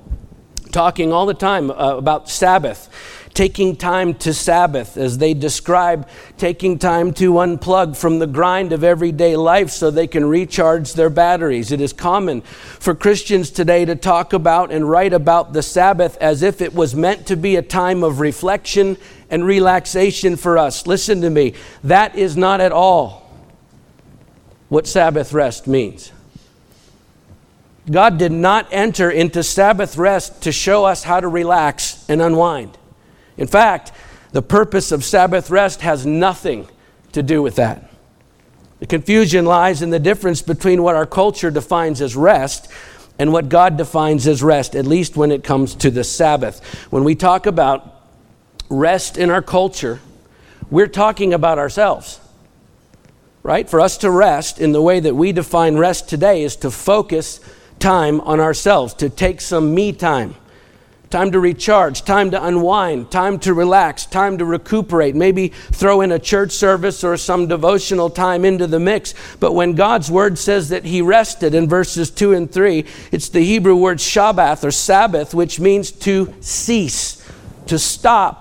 talking 0.71 1.11
all 1.11 1.25
the 1.25 1.33
time 1.33 1.71
uh, 1.71 1.97
about 1.97 2.29
Sabbath 2.29 2.89
taking 3.33 3.75
time 3.75 4.13
to 4.15 4.33
Sabbath, 4.33 4.97
as 4.97 5.17
they 5.17 5.33
describe 5.33 6.07
taking 6.37 6.77
time 6.77 7.13
to 7.13 7.33
unplug 7.33 7.95
from 7.95 8.19
the 8.19 8.27
grind 8.27 8.73
of 8.73 8.83
everyday 8.83 9.35
life 9.35 9.69
so 9.69 9.89
they 9.89 10.07
can 10.07 10.25
recharge 10.25 10.93
their 10.93 11.09
batteries. 11.09 11.71
It 11.71 11.81
is 11.81 11.93
common 11.93 12.41
for 12.41 12.93
Christians 12.93 13.49
today 13.49 13.85
to 13.85 13.95
talk 13.95 14.33
about 14.33 14.71
and 14.71 14.89
write 14.89 15.13
about 15.13 15.53
the 15.53 15.63
Sabbath 15.63 16.17
as 16.17 16.41
if 16.41 16.61
it 16.61 16.73
was 16.73 16.95
meant 16.95 17.27
to 17.27 17.35
be 17.35 17.55
a 17.55 17.61
time 17.61 18.03
of 18.03 18.19
reflection 18.19 18.97
and 19.29 19.45
relaxation 19.45 20.35
for 20.35 20.57
us. 20.57 20.85
Listen 20.85 21.21
to 21.21 21.29
me, 21.29 21.53
that 21.83 22.15
is 22.15 22.35
not 22.35 22.59
at 22.61 22.71
all 22.71 23.21
what 24.69 24.87
Sabbath 24.87 25.33
rest 25.33 25.67
means. 25.67 26.11
God 27.89 28.17
did 28.17 28.31
not 28.31 28.67
enter 28.71 29.09
into 29.09 29.43
Sabbath 29.43 29.97
rest 29.97 30.43
to 30.43 30.51
show 30.51 30.85
us 30.85 31.03
how 31.03 31.19
to 31.19 31.27
relax 31.27 32.05
and 32.07 32.21
unwind. 32.21 32.77
In 33.37 33.47
fact, 33.47 33.91
the 34.31 34.41
purpose 34.41 34.91
of 34.91 35.03
Sabbath 35.03 35.49
rest 35.49 35.81
has 35.81 36.05
nothing 36.05 36.67
to 37.11 37.21
do 37.21 37.41
with 37.41 37.55
that. 37.55 37.89
The 38.79 38.87
confusion 38.87 39.45
lies 39.45 39.81
in 39.81 39.89
the 39.89 39.99
difference 39.99 40.41
between 40.41 40.81
what 40.81 40.95
our 40.95 41.05
culture 41.05 41.51
defines 41.51 42.01
as 42.01 42.15
rest 42.15 42.71
and 43.19 43.31
what 43.31 43.49
God 43.49 43.77
defines 43.77 44.25
as 44.25 44.41
rest, 44.41 44.75
at 44.75 44.85
least 44.85 45.15
when 45.15 45.31
it 45.31 45.43
comes 45.43 45.75
to 45.75 45.91
the 45.91 46.03
Sabbath. 46.03 46.63
When 46.91 47.03
we 47.03 47.13
talk 47.13 47.45
about 47.45 48.01
rest 48.69 49.17
in 49.17 49.29
our 49.29 49.41
culture, 49.41 49.99
we're 50.71 50.87
talking 50.87 51.33
about 51.33 51.59
ourselves. 51.59 52.19
Right? 53.43 53.69
For 53.69 53.79
us 53.79 53.97
to 53.97 54.09
rest 54.09 54.59
in 54.59 54.71
the 54.71 54.81
way 54.81 54.99
that 54.99 55.15
we 55.15 55.31
define 55.31 55.75
rest 55.77 56.07
today 56.09 56.43
is 56.43 56.55
to 56.57 56.71
focus 56.71 57.39
time 57.79 58.21
on 58.21 58.39
ourselves, 58.39 58.93
to 58.95 59.09
take 59.09 59.41
some 59.41 59.73
me 59.73 59.91
time 59.91 60.35
time 61.11 61.31
to 61.31 61.39
recharge, 61.39 62.03
time 62.03 62.31
to 62.31 62.43
unwind, 62.43 63.11
time 63.11 63.37
to 63.39 63.53
relax, 63.53 64.05
time 64.05 64.37
to 64.37 64.45
recuperate, 64.45 65.13
maybe 65.13 65.49
throw 65.49 66.01
in 66.01 66.11
a 66.11 66.19
church 66.19 66.51
service 66.51 67.03
or 67.03 67.17
some 67.17 67.47
devotional 67.47 68.09
time 68.09 68.45
into 68.45 68.65
the 68.65 68.79
mix. 68.79 69.13
But 69.39 69.51
when 69.53 69.75
God's 69.75 70.09
word 70.09 70.37
says 70.37 70.69
that 70.69 70.85
he 70.85 71.01
rested 71.01 71.53
in 71.53 71.69
verses 71.69 72.09
2 72.09 72.33
and 72.33 72.51
3, 72.51 72.85
it's 73.11 73.29
the 73.29 73.43
Hebrew 73.43 73.75
word 73.75 73.99
Shabbath 73.99 74.63
or 74.63 74.71
Sabbath, 74.71 75.33
which 75.33 75.59
means 75.59 75.91
to 75.91 76.33
cease, 76.39 77.23
to 77.67 77.77
stop 77.77 78.40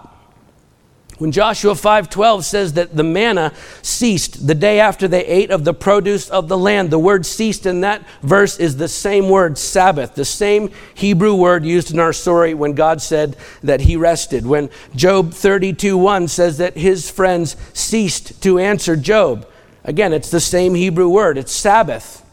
when 1.21 1.33
Joshua 1.33 1.75
5:12 1.75 2.47
says 2.47 2.73
that 2.73 2.97
the 2.97 3.05
manna 3.05 3.53
ceased 3.83 4.47
the 4.47 4.55
day 4.55 4.81
after 4.81 5.07
they 5.07 5.27
ate 5.27 5.51
of 5.51 5.65
the 5.65 5.75
produce 5.75 6.31
of 6.31 6.49
the 6.49 6.57
land, 6.57 6.89
the 6.89 6.99
word 6.99 7.27
ceased 7.27 7.67
in 7.67 7.83
that 7.83 8.03
verse 8.23 8.59
is 8.59 8.79
the 8.79 8.89
same 8.89 9.29
word 9.29 9.59
Sabbath, 9.59 10.15
the 10.15 10.25
same 10.25 10.71
Hebrew 10.95 11.35
word 11.35 11.63
used 11.63 11.93
in 11.93 12.01
our 12.01 12.15
story 12.15 12.55
when 12.55 12.73
God 12.73 13.03
said 13.03 13.37
that 13.63 13.83
he 13.83 13.97
rested. 13.97 14.47
When 14.47 14.71
Job 14.97 15.35
32:1 15.35 16.27
says 16.27 16.57
that 16.57 16.79
his 16.79 17.11
friends 17.11 17.55
ceased 17.75 18.41
to 18.43 18.59
answer 18.59 18.97
Job, 18.97 19.47
again, 19.85 20.15
it's 20.15 20.31
the 20.31 20.41
same 20.41 20.75
Hebrew 20.75 21.11
word, 21.11 21.37
it's 21.37 21.53
Sabbath. 21.53 22.25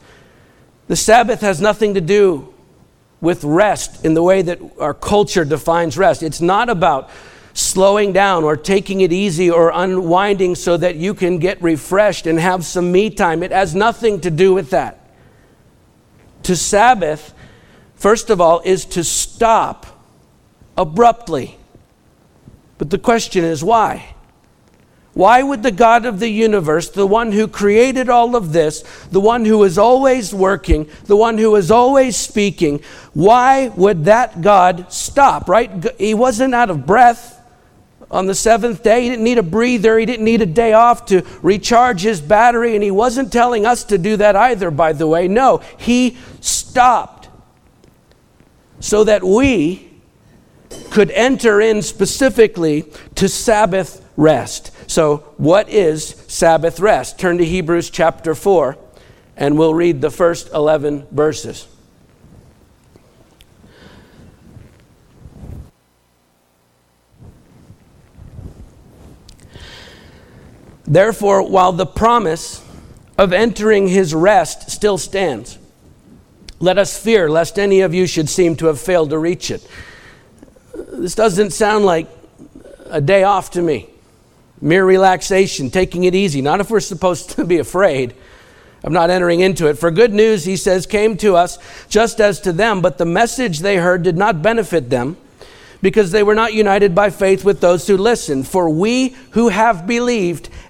The 0.88 0.96
Sabbath 0.96 1.42
has 1.42 1.60
nothing 1.60 1.94
to 1.96 2.02
do 2.02 2.54
with 3.20 3.44
rest 3.44 4.06
in 4.06 4.14
the 4.14 4.24
way 4.24 4.42
that 4.44 4.62
our 4.80 4.94
culture 4.94 5.44
defines 5.44 5.98
rest. 5.98 6.24
It's 6.24 6.40
not 6.40 6.70
about 6.70 7.10
slowing 7.58 8.14
down 8.14 8.44
or 8.44 8.56
taking 8.56 9.02
it 9.02 9.12
easy 9.12 9.50
or 9.50 9.72
unwinding 9.74 10.54
so 10.54 10.78
that 10.78 10.96
you 10.96 11.16
can 11.16 11.40
get 11.40 11.60
refreshed 11.60 12.28
and 12.28 12.40
have 12.40 12.64
some 12.64 12.92
me 12.92 13.10
time. 13.10 13.42
It 13.42 13.52
has 13.52 13.74
nothing 13.74 14.22
to 14.22 14.30
do 14.30 14.54
with 14.54 14.70
that. 14.70 15.10
To 16.44 16.56
Sabbath, 16.56 17.34
first 17.96 18.30
of 18.30 18.40
all, 18.40 18.62
is 18.64 18.86
to 18.86 19.04
stop 19.04 19.88
abruptly. 20.78 21.58
But 22.78 22.92
the 22.92 23.00
question 23.00 23.44
is 23.44 23.64
why? 23.64 24.14
Why 25.16 25.42
would 25.42 25.64
the 25.64 25.72
God 25.72 26.06
of 26.06 26.20
the 26.20 26.30
universe, 26.30 26.92
the 26.92 27.08
one 27.08 27.32
who 27.32 27.48
created 27.48 28.08
all 28.08 28.36
of 28.36 28.54
this, 28.54 28.84
the 29.10 29.20
one 29.20 29.46
who 29.46 29.64
is 29.64 29.80
always 29.80 30.32
working, 30.32 30.88
the 31.06 31.18
one 31.18 31.40
who 31.40 31.56
is 31.56 31.72
always 31.72 32.16
speaking, 32.16 32.84
why 33.16 33.70
would 33.70 34.06
that 34.06 34.42
God 34.44 34.94
stop, 34.94 35.50
right? 35.50 35.72
He 35.98 36.14
wasn't 36.14 36.54
out 36.54 36.70
of 36.70 36.86
breath 36.86 37.37
on 38.10 38.26
the 38.26 38.36
seventh 38.36 38.84
day. 38.84 39.04
He 39.04 39.10
didn't 39.10 39.24
need 39.24 39.38
a 39.38 39.44
breather. 39.44 39.98
He 39.98 40.06
didn't 40.06 40.26
need 40.26 40.42
a 40.42 40.46
day 40.46 40.74
off 40.74 41.06
to 41.08 41.26
recharge 41.42 42.02
his 42.02 42.22
battery. 42.22 42.76
And 42.76 42.84
he 42.84 42.92
wasn't 42.92 43.32
telling 43.32 43.66
us 43.66 43.84
to 43.86 43.98
do 43.98 44.18
that 44.18 44.36
either, 44.36 44.72
by 44.72 44.94
the 44.94 45.08
way. 45.08 45.28
No, 45.28 45.58
he 45.78 46.18
stopped 46.40 47.30
so 48.80 49.04
that 49.04 49.24
we 49.24 49.90
could 50.92 51.12
enter 51.12 51.62
in 51.62 51.82
specifically 51.82 52.86
to 53.16 53.28
Sabbath 53.28 54.06
rest. 54.16 54.72
So, 54.90 55.18
what 55.38 55.70
is 55.70 56.10
Sabbath 56.28 56.80
rest? 56.80 57.20
Turn 57.20 57.38
to 57.40 57.46
Hebrews 57.46 57.90
chapter 57.90 58.34
4, 58.34 58.78
and 59.36 59.58
we'll 59.58 59.74
read 59.74 60.02
the 60.02 60.10
first 60.10 60.50
11 60.54 61.08
verses. 61.12 61.68
Therefore, 70.88 71.48
while 71.48 71.74
the 71.74 71.86
promise 71.86 72.64
of 73.18 73.34
entering 73.34 73.88
his 73.90 74.14
rest 74.14 74.72
still 74.72 74.98
stands, 74.98 75.60
let 76.60 76.78
us 76.78 76.98
fear 76.98 77.30
lest 77.30 77.60
any 77.60 77.82
of 77.82 77.94
you 77.94 78.08
should 78.08 78.30
seem 78.30 78.56
to 78.56 78.68
have 78.68 78.80
failed 78.80 79.10
to 79.10 79.20
reach 79.20 79.52
it. 79.52 79.68
This 80.74 81.14
doesn't 81.14 81.52
sound 81.52 81.86
like 81.86 82.08
a 82.86 83.02
day 83.02 83.24
off 83.24 83.52
to 83.52 83.62
me. 83.62 83.90
Mere 84.62 84.86
relaxation, 84.86 85.70
taking 85.70 86.06
it 86.06 86.16
easy. 86.16 86.42
Not 86.42 86.62
if 86.62 86.72
we're 86.72 86.80
supposed 86.80 87.32
to 87.32 87.46
be 87.46 87.60
afraid 87.60 88.16
of 88.84 88.92
not 88.92 89.10
entering 89.10 89.42
into 89.42 89.68
it. 89.68 89.78
For 89.78 89.92
good 89.92 90.14
news, 90.14 90.46
he 90.46 90.56
says, 90.56 90.86
came 90.86 91.18
to 91.18 91.36
us 91.36 91.60
just 91.90 92.22
as 92.22 92.40
to 92.42 92.54
them, 92.54 92.82
but 92.82 92.98
the 92.98 93.06
message 93.06 93.60
they 93.60 93.78
heard 93.78 94.04
did 94.04 94.18
not 94.18 94.42
benefit 94.42 94.90
them 94.90 95.18
because 95.82 96.12
they 96.12 96.24
were 96.24 96.36
not 96.36 96.54
united 96.54 96.96
by 96.96 97.10
faith 97.10 97.44
with 97.44 97.62
those 97.62 97.86
who 97.88 97.98
listened. 97.98 98.48
For 98.48 98.70
we 98.70 99.10
who 99.32 99.50
have 99.50 99.86
believed 99.86 100.50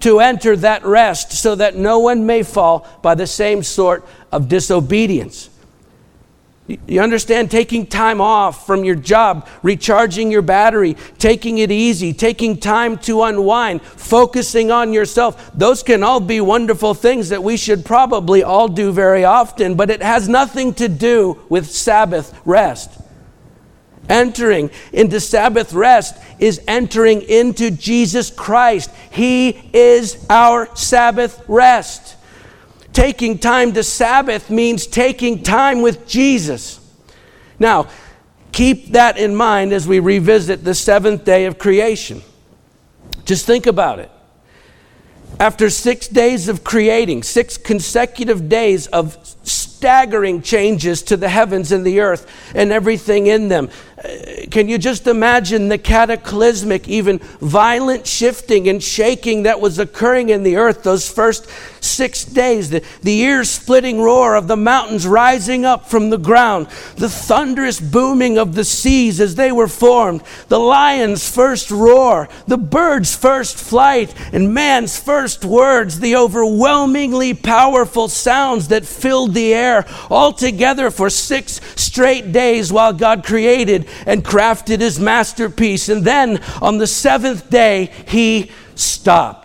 to 0.00 0.20
enter 0.20 0.56
that 0.56 0.84
rest 0.84 1.32
so 1.32 1.54
that 1.54 1.76
no 1.76 1.98
one 1.98 2.26
may 2.26 2.42
fall 2.42 2.86
by 3.02 3.14
the 3.14 3.26
same 3.26 3.62
sort 3.62 4.06
of 4.32 4.48
disobedience. 4.48 5.50
You 6.86 7.00
understand 7.00 7.50
taking 7.50 7.86
time 7.86 8.20
off 8.20 8.66
from 8.66 8.84
your 8.84 8.94
job, 8.94 9.48
recharging 9.62 10.30
your 10.30 10.42
battery, 10.42 10.96
taking 11.18 11.58
it 11.58 11.72
easy, 11.72 12.12
taking 12.12 12.56
time 12.58 12.96
to 12.98 13.24
unwind, 13.24 13.82
focusing 13.82 14.70
on 14.70 14.92
yourself. 14.92 15.50
Those 15.52 15.82
can 15.82 16.04
all 16.04 16.20
be 16.20 16.40
wonderful 16.40 16.94
things 16.94 17.30
that 17.30 17.42
we 17.42 17.56
should 17.56 17.84
probably 17.84 18.44
all 18.44 18.68
do 18.68 18.92
very 18.92 19.24
often, 19.24 19.74
but 19.74 19.90
it 19.90 20.02
has 20.02 20.28
nothing 20.28 20.72
to 20.74 20.88
do 20.88 21.40
with 21.48 21.68
Sabbath 21.68 22.38
rest. 22.44 22.99
Entering 24.10 24.70
into 24.92 25.20
Sabbath 25.20 25.72
rest 25.72 26.20
is 26.40 26.60
entering 26.66 27.22
into 27.22 27.70
Jesus 27.70 28.28
Christ. 28.30 28.90
He 29.10 29.50
is 29.72 30.26
our 30.28 30.74
Sabbath 30.74 31.42
rest. 31.46 32.16
Taking 32.92 33.38
time 33.38 33.72
to 33.74 33.84
Sabbath 33.84 34.50
means 34.50 34.88
taking 34.88 35.44
time 35.44 35.80
with 35.80 36.08
Jesus. 36.08 36.80
Now, 37.60 37.88
keep 38.50 38.92
that 38.92 39.16
in 39.16 39.36
mind 39.36 39.72
as 39.72 39.86
we 39.86 40.00
revisit 40.00 40.64
the 40.64 40.74
seventh 40.74 41.24
day 41.24 41.46
of 41.46 41.56
creation. 41.56 42.22
Just 43.24 43.46
think 43.46 43.66
about 43.66 44.00
it. 44.00 44.10
After 45.38 45.70
six 45.70 46.08
days 46.08 46.48
of 46.48 46.64
creating, 46.64 47.22
six 47.22 47.56
consecutive 47.56 48.48
days 48.48 48.88
of 48.88 49.16
staggering 49.44 50.42
changes 50.42 51.02
to 51.04 51.16
the 51.16 51.28
heavens 51.28 51.72
and 51.72 51.86
the 51.86 52.00
earth 52.00 52.26
and 52.54 52.72
everything 52.72 53.28
in 53.28 53.48
them, 53.48 53.70
can 54.50 54.68
you 54.68 54.78
just 54.78 55.06
imagine 55.06 55.68
the 55.68 55.76
cataclysmic, 55.76 56.88
even 56.88 57.18
violent 57.40 58.06
shifting 58.06 58.68
and 58.68 58.82
shaking 58.82 59.42
that 59.42 59.60
was 59.60 59.78
occurring 59.78 60.30
in 60.30 60.42
the 60.42 60.56
earth 60.56 60.82
those 60.82 61.10
first 61.10 61.46
six 61.80 62.24
days? 62.24 62.70
The, 62.70 62.84
the 63.02 63.20
ear 63.20 63.44
splitting 63.44 64.00
roar 64.00 64.34
of 64.34 64.48
the 64.48 64.56
mountains 64.56 65.06
rising 65.06 65.64
up 65.64 65.88
from 65.88 66.10
the 66.10 66.18
ground, 66.18 66.68
the 66.96 67.08
thunderous 67.08 67.80
booming 67.80 68.38
of 68.38 68.54
the 68.54 68.64
seas 68.64 69.20
as 69.20 69.34
they 69.34 69.52
were 69.52 69.68
formed, 69.68 70.22
the 70.48 70.58
lion's 70.58 71.28
first 71.28 71.70
roar, 71.70 72.28
the 72.46 72.58
bird's 72.58 73.14
first 73.14 73.56
flight, 73.56 74.14
and 74.32 74.54
man's 74.54 74.98
first 74.98 75.44
words, 75.44 76.00
the 76.00 76.16
overwhelmingly 76.16 77.34
powerful 77.34 78.08
sounds 78.08 78.68
that 78.68 78.84
filled 78.84 79.34
the 79.34 79.54
air, 79.54 79.86
all 80.10 80.32
together 80.32 80.90
for 80.90 81.10
six 81.10 81.60
straight 81.76 82.32
days 82.32 82.72
while 82.72 82.92
God 82.92 83.24
created 83.24 83.88
and 84.06 84.24
crafted 84.24 84.80
his 84.80 85.00
masterpiece. 85.00 85.88
And 85.88 86.04
then 86.04 86.42
on 86.60 86.78
the 86.78 86.86
seventh 86.86 87.50
day, 87.50 87.92
he 88.06 88.50
stopped. 88.74 89.39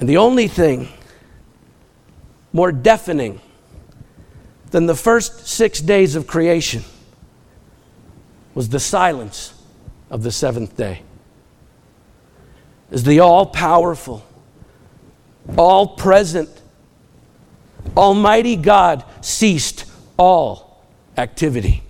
And 0.00 0.08
the 0.08 0.16
only 0.16 0.48
thing 0.48 0.88
more 2.54 2.72
deafening 2.72 3.40
than 4.70 4.86
the 4.86 4.94
first 4.94 5.46
six 5.46 5.80
days 5.80 6.16
of 6.16 6.26
creation 6.26 6.82
was 8.54 8.70
the 8.70 8.80
silence 8.80 9.52
of 10.10 10.22
the 10.22 10.32
seventh 10.32 10.74
day. 10.74 11.02
As 12.90 13.04
the 13.04 13.20
all 13.20 13.44
powerful, 13.44 14.24
all 15.58 15.88
present, 15.88 16.48
Almighty 17.94 18.56
God 18.56 19.04
ceased 19.20 19.84
all 20.16 20.82
activity. 21.18 21.82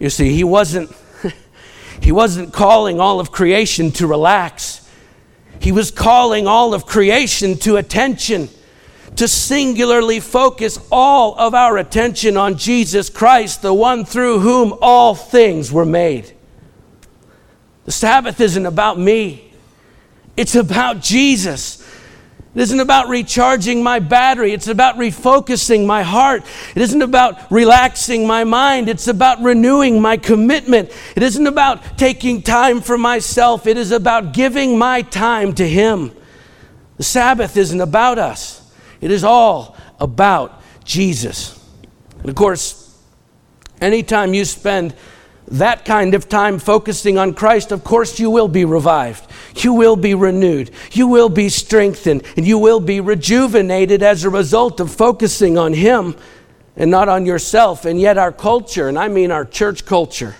You 0.00 0.10
see, 0.10 0.32
he 0.32 0.42
wasn't, 0.42 0.90
he 2.02 2.10
wasn't 2.10 2.52
calling 2.52 2.98
all 2.98 3.20
of 3.20 3.30
creation 3.30 3.92
to 3.92 4.08
relax. 4.08 4.85
He 5.60 5.72
was 5.72 5.90
calling 5.90 6.46
all 6.46 6.74
of 6.74 6.86
creation 6.86 7.56
to 7.58 7.76
attention, 7.76 8.48
to 9.16 9.26
singularly 9.26 10.20
focus 10.20 10.78
all 10.90 11.34
of 11.38 11.54
our 11.54 11.78
attention 11.78 12.36
on 12.36 12.56
Jesus 12.56 13.08
Christ, 13.08 13.62
the 13.62 13.74
one 13.74 14.04
through 14.04 14.40
whom 14.40 14.76
all 14.80 15.14
things 15.14 15.72
were 15.72 15.86
made. 15.86 16.32
The 17.84 17.92
Sabbath 17.92 18.40
isn't 18.40 18.66
about 18.66 18.98
me. 18.98 19.52
It's 20.36 20.54
about 20.54 21.00
Jesus. 21.00 21.82
It 22.56 22.62
isn't 22.62 22.80
about 22.80 23.08
recharging 23.08 23.82
my 23.82 23.98
battery. 23.98 24.54
It's 24.54 24.66
about 24.66 24.96
refocusing 24.96 25.84
my 25.84 26.02
heart. 26.02 26.42
It 26.74 26.80
isn't 26.80 27.02
about 27.02 27.52
relaxing 27.52 28.26
my 28.26 28.44
mind. 28.44 28.88
It's 28.88 29.08
about 29.08 29.42
renewing 29.42 30.00
my 30.00 30.16
commitment. 30.16 30.90
It 31.14 31.22
isn't 31.22 31.46
about 31.46 31.98
taking 31.98 32.40
time 32.40 32.80
for 32.80 32.96
myself. 32.96 33.66
It 33.66 33.76
is 33.76 33.92
about 33.92 34.32
giving 34.32 34.78
my 34.78 35.02
time 35.02 35.52
to 35.56 35.68
Him. 35.68 36.12
The 36.96 37.02
Sabbath 37.02 37.58
isn't 37.58 37.82
about 37.82 38.18
us, 38.18 38.72
it 39.02 39.10
is 39.10 39.22
all 39.22 39.76
about 40.00 40.62
Jesus. 40.82 41.62
And 42.20 42.30
of 42.30 42.36
course, 42.36 42.98
anytime 43.82 44.32
you 44.32 44.46
spend 44.46 44.94
that 45.48 45.84
kind 45.84 46.14
of 46.14 46.28
time 46.28 46.58
focusing 46.58 47.18
on 47.18 47.34
Christ, 47.34 47.70
of 47.70 47.84
course 47.84 48.18
you 48.18 48.30
will 48.30 48.48
be 48.48 48.64
revived. 48.64 49.30
You 49.56 49.74
will 49.74 49.96
be 49.96 50.14
renewed. 50.14 50.70
You 50.92 51.06
will 51.06 51.28
be 51.28 51.48
strengthened. 51.48 52.24
And 52.36 52.46
you 52.46 52.58
will 52.58 52.80
be 52.80 53.00
rejuvenated 53.00 54.02
as 54.02 54.24
a 54.24 54.30
result 54.30 54.80
of 54.80 54.92
focusing 54.92 55.56
on 55.56 55.72
Him 55.72 56.16
and 56.76 56.90
not 56.90 57.08
on 57.08 57.26
yourself. 57.26 57.84
And 57.84 58.00
yet, 58.00 58.18
our 58.18 58.32
culture, 58.32 58.88
and 58.88 58.98
I 58.98 59.08
mean 59.08 59.30
our 59.30 59.44
church 59.44 59.86
culture, 59.86 60.36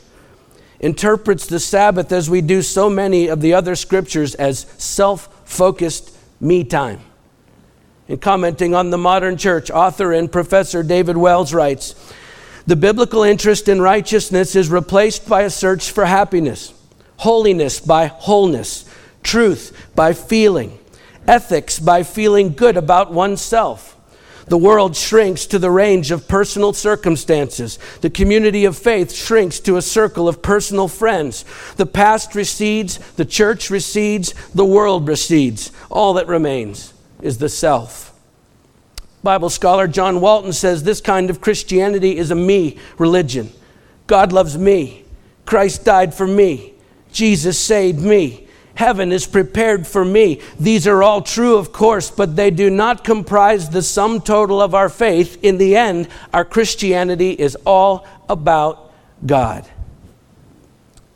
interprets 0.81 1.47
the 1.47 1.61
Sabbath 1.61 2.13
as 2.13 2.29
we 2.29 2.41
do 2.41 2.61
so 2.61 2.91
many 2.91 3.29
of 3.29 3.41
the 3.41 3.55
other 3.55 3.77
scriptures 3.77 4.35
as 4.35 4.67
self 4.77 5.49
focused 5.49 6.17
me 6.41 6.65
time. 6.65 7.01
In 8.09 8.19
commenting 8.19 8.75
on 8.75 8.91
the 8.91 8.99
modern 8.99 9.37
church, 9.37 9.71
author 9.71 10.13
and 10.13 10.31
professor 10.31 10.83
David 10.83 11.17
Wells 11.17 11.55
writes, 11.55 11.95
the 12.67 12.77
biblical 12.77 13.23
interest 13.23 13.69
in 13.69 13.81
righteousness 13.81 14.57
is 14.57 14.71
replaced 14.71 15.29
by 15.29 15.43
a 15.43 15.51
search 15.51 15.91
for 15.91 16.05
happiness, 16.05 16.75
holiness 17.19 17.79
by 17.79 18.07
wholeness, 18.07 18.85
truth 19.23 19.89
by 19.95 20.13
feeling, 20.13 20.79
ethics 21.29 21.79
by 21.79 22.03
feeling 22.03 22.53
good 22.53 22.77
about 22.77 23.13
oneself. 23.13 23.93
The 24.47 24.59
world 24.59 24.95
shrinks 24.95 25.47
to 25.47 25.59
the 25.59 25.73
range 25.73 26.13
of 26.13 26.29
personal 26.29 26.73
circumstances. 26.73 27.81
The 28.01 28.11
community 28.11 28.65
of 28.65 28.79
faith 28.79 29.13
shrinks 29.13 29.59
to 29.61 29.77
a 29.77 29.83
circle 29.83 30.29
of 30.29 30.41
personal 30.41 30.87
friends. 30.87 31.45
The 31.77 31.87
past 31.87 32.37
recedes, 32.37 32.99
the 33.15 33.25
church 33.25 33.71
recedes, 33.71 34.35
the 34.55 34.65
world 34.65 35.09
recedes. 35.09 35.73
All 35.91 36.15
that 36.15 36.29
remains 36.29 36.95
is 37.21 37.39
the 37.39 37.49
self. 37.49 38.16
Bible 39.27 39.51
scholar 39.51 39.89
John 39.89 40.21
Walton 40.21 40.53
says 40.53 40.85
this 40.85 41.01
kind 41.01 41.31
of 41.31 41.41
Christianity 41.41 42.17
is 42.17 42.31
a 42.31 42.37
me 42.37 42.79
religion. 42.97 43.51
God 44.07 44.33
loves 44.33 44.57
me. 44.57 45.05
Christ 45.45 45.85
died 45.85 46.15
for 46.15 46.29
me. 46.29 46.75
Jesus 47.11 47.59
saved 47.59 47.99
me. 47.99 48.47
Heaven 48.77 49.11
is 49.11 49.27
prepared 49.27 49.85
for 49.85 50.05
me. 50.05 50.41
These 50.61 50.87
are 50.87 51.03
all 51.03 51.23
true, 51.23 51.57
of 51.57 51.73
course, 51.73 52.09
but 52.09 52.37
they 52.37 52.53
do 52.53 52.71
not 52.71 53.03
comprise 53.03 53.69
the 53.69 53.83
sum 53.83 54.21
total 54.21 54.63
of 54.63 54.77
our 54.77 54.89
faith. 54.89 55.43
In 55.43 55.59
the 55.59 55.75
end, 55.75 56.07
our 56.33 56.45
Christianity 56.45 57.33
is 57.33 57.57
all 57.67 58.07
about 58.29 58.93
God. 59.27 59.69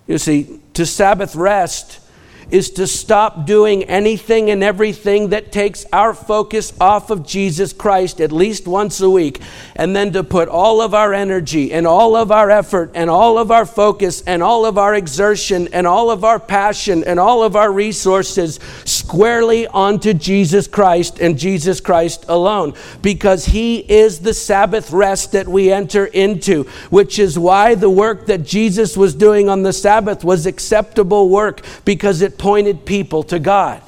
You 0.08 0.18
see, 0.18 0.60
to 0.74 0.84
Sabbath 0.84 1.36
rest 1.36 2.00
is 2.50 2.70
to 2.70 2.86
stop 2.86 3.46
doing 3.46 3.84
anything 3.84 4.50
and 4.50 4.62
everything 4.62 5.28
that 5.28 5.52
takes 5.52 5.84
our 5.92 6.12
focus 6.14 6.72
off 6.80 7.10
of 7.10 7.26
Jesus 7.26 7.72
Christ 7.72 8.20
at 8.20 8.32
least 8.32 8.66
once 8.66 9.00
a 9.00 9.10
week, 9.10 9.40
and 9.76 9.94
then 9.94 10.12
to 10.12 10.24
put 10.24 10.48
all 10.48 10.80
of 10.80 10.94
our 10.94 11.14
energy 11.14 11.72
and 11.72 11.86
all 11.86 12.16
of 12.16 12.32
our 12.32 12.50
effort 12.50 12.90
and 12.94 13.08
all 13.08 13.38
of 13.38 13.50
our 13.50 13.66
focus 13.66 14.22
and 14.26 14.42
all 14.42 14.66
of 14.66 14.78
our 14.78 14.94
exertion 14.94 15.68
and 15.72 15.86
all 15.86 16.10
of 16.10 16.24
our 16.24 16.40
passion 16.40 17.04
and 17.04 17.20
all 17.20 17.42
of 17.42 17.56
our 17.56 17.72
resources 17.72 18.58
squarely 18.84 19.66
onto 19.68 20.12
Jesus 20.14 20.66
Christ 20.66 21.20
and 21.20 21.38
Jesus 21.38 21.80
Christ 21.80 22.24
alone, 22.28 22.74
because 23.02 23.46
He 23.46 23.78
is 23.78 24.20
the 24.20 24.34
Sabbath 24.34 24.90
rest 24.90 25.32
that 25.32 25.48
we 25.48 25.72
enter 25.72 26.06
into, 26.06 26.64
which 26.90 27.18
is 27.18 27.38
why 27.38 27.74
the 27.74 27.90
work 27.90 28.26
that 28.26 28.44
Jesus 28.44 28.96
was 28.96 29.14
doing 29.14 29.48
on 29.48 29.62
the 29.62 29.72
Sabbath 29.72 30.24
was 30.24 30.46
acceptable 30.46 31.28
work 31.28 31.62
because 31.84 32.22
it 32.22 32.38
pointed 32.40 32.86
people 32.86 33.22
to 33.24 33.38
God. 33.38 33.82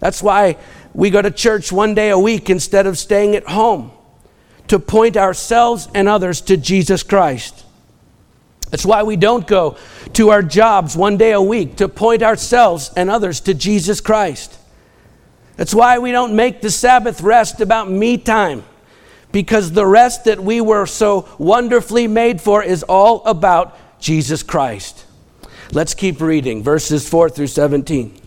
That's 0.00 0.22
why 0.22 0.58
we 0.92 1.08
go 1.08 1.22
to 1.22 1.30
church 1.30 1.72
one 1.72 1.94
day 1.94 2.10
a 2.10 2.18
week 2.18 2.50
instead 2.50 2.86
of 2.86 2.98
staying 2.98 3.36
at 3.36 3.48
home 3.48 3.92
to 4.68 4.78
point 4.78 5.16
ourselves 5.16 5.88
and 5.94 6.08
others 6.08 6.40
to 6.42 6.56
Jesus 6.56 7.02
Christ. 7.02 7.64
That's 8.70 8.84
why 8.84 9.04
we 9.04 9.16
don't 9.16 9.46
go 9.46 9.76
to 10.14 10.30
our 10.30 10.42
jobs 10.42 10.96
one 10.96 11.16
day 11.16 11.30
a 11.30 11.40
week 11.40 11.76
to 11.76 11.88
point 11.88 12.22
ourselves 12.22 12.90
and 12.96 13.08
others 13.08 13.40
to 13.42 13.54
Jesus 13.54 14.00
Christ. 14.00 14.58
That's 15.56 15.74
why 15.74 15.98
we 15.98 16.10
don't 16.10 16.34
make 16.34 16.60
the 16.60 16.70
Sabbath 16.70 17.20
rest 17.20 17.60
about 17.60 17.88
me 17.88 18.18
time, 18.18 18.64
because 19.30 19.70
the 19.70 19.86
rest 19.86 20.24
that 20.24 20.42
we 20.42 20.60
were 20.60 20.86
so 20.86 21.28
wonderfully 21.38 22.08
made 22.08 22.40
for 22.40 22.64
is 22.64 22.82
all 22.82 23.24
about 23.26 23.78
Jesus 24.00 24.42
Christ. 24.42 25.03
Let's 25.74 25.92
keep 25.92 26.20
reading 26.20 26.62
verses 26.62 27.08
4 27.08 27.30
through 27.30 27.48
17. 27.48 28.20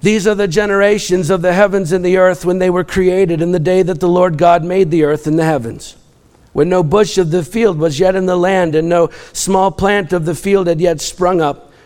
These 0.00 0.28
are 0.28 0.34
the 0.36 0.46
generations 0.46 1.28
of 1.28 1.42
the 1.42 1.52
heavens 1.54 1.90
and 1.90 2.04
the 2.04 2.16
earth 2.16 2.44
when 2.44 2.60
they 2.60 2.70
were 2.70 2.84
created 2.84 3.42
in 3.42 3.50
the 3.50 3.58
day 3.58 3.82
that 3.82 3.98
the 3.98 4.08
Lord 4.08 4.38
God 4.38 4.62
made 4.62 4.92
the 4.92 5.02
earth 5.02 5.26
and 5.26 5.36
the 5.36 5.44
heavens. 5.44 5.96
When 6.52 6.68
no 6.68 6.84
bush 6.84 7.18
of 7.18 7.32
the 7.32 7.42
field 7.42 7.78
was 7.78 7.98
yet 7.98 8.14
in 8.14 8.26
the 8.26 8.36
land, 8.36 8.76
and 8.76 8.88
no 8.88 9.10
small 9.32 9.72
plant 9.72 10.12
of 10.12 10.24
the 10.24 10.36
field 10.36 10.68
had 10.68 10.80
yet 10.80 11.00
sprung 11.00 11.40
up, 11.40 11.72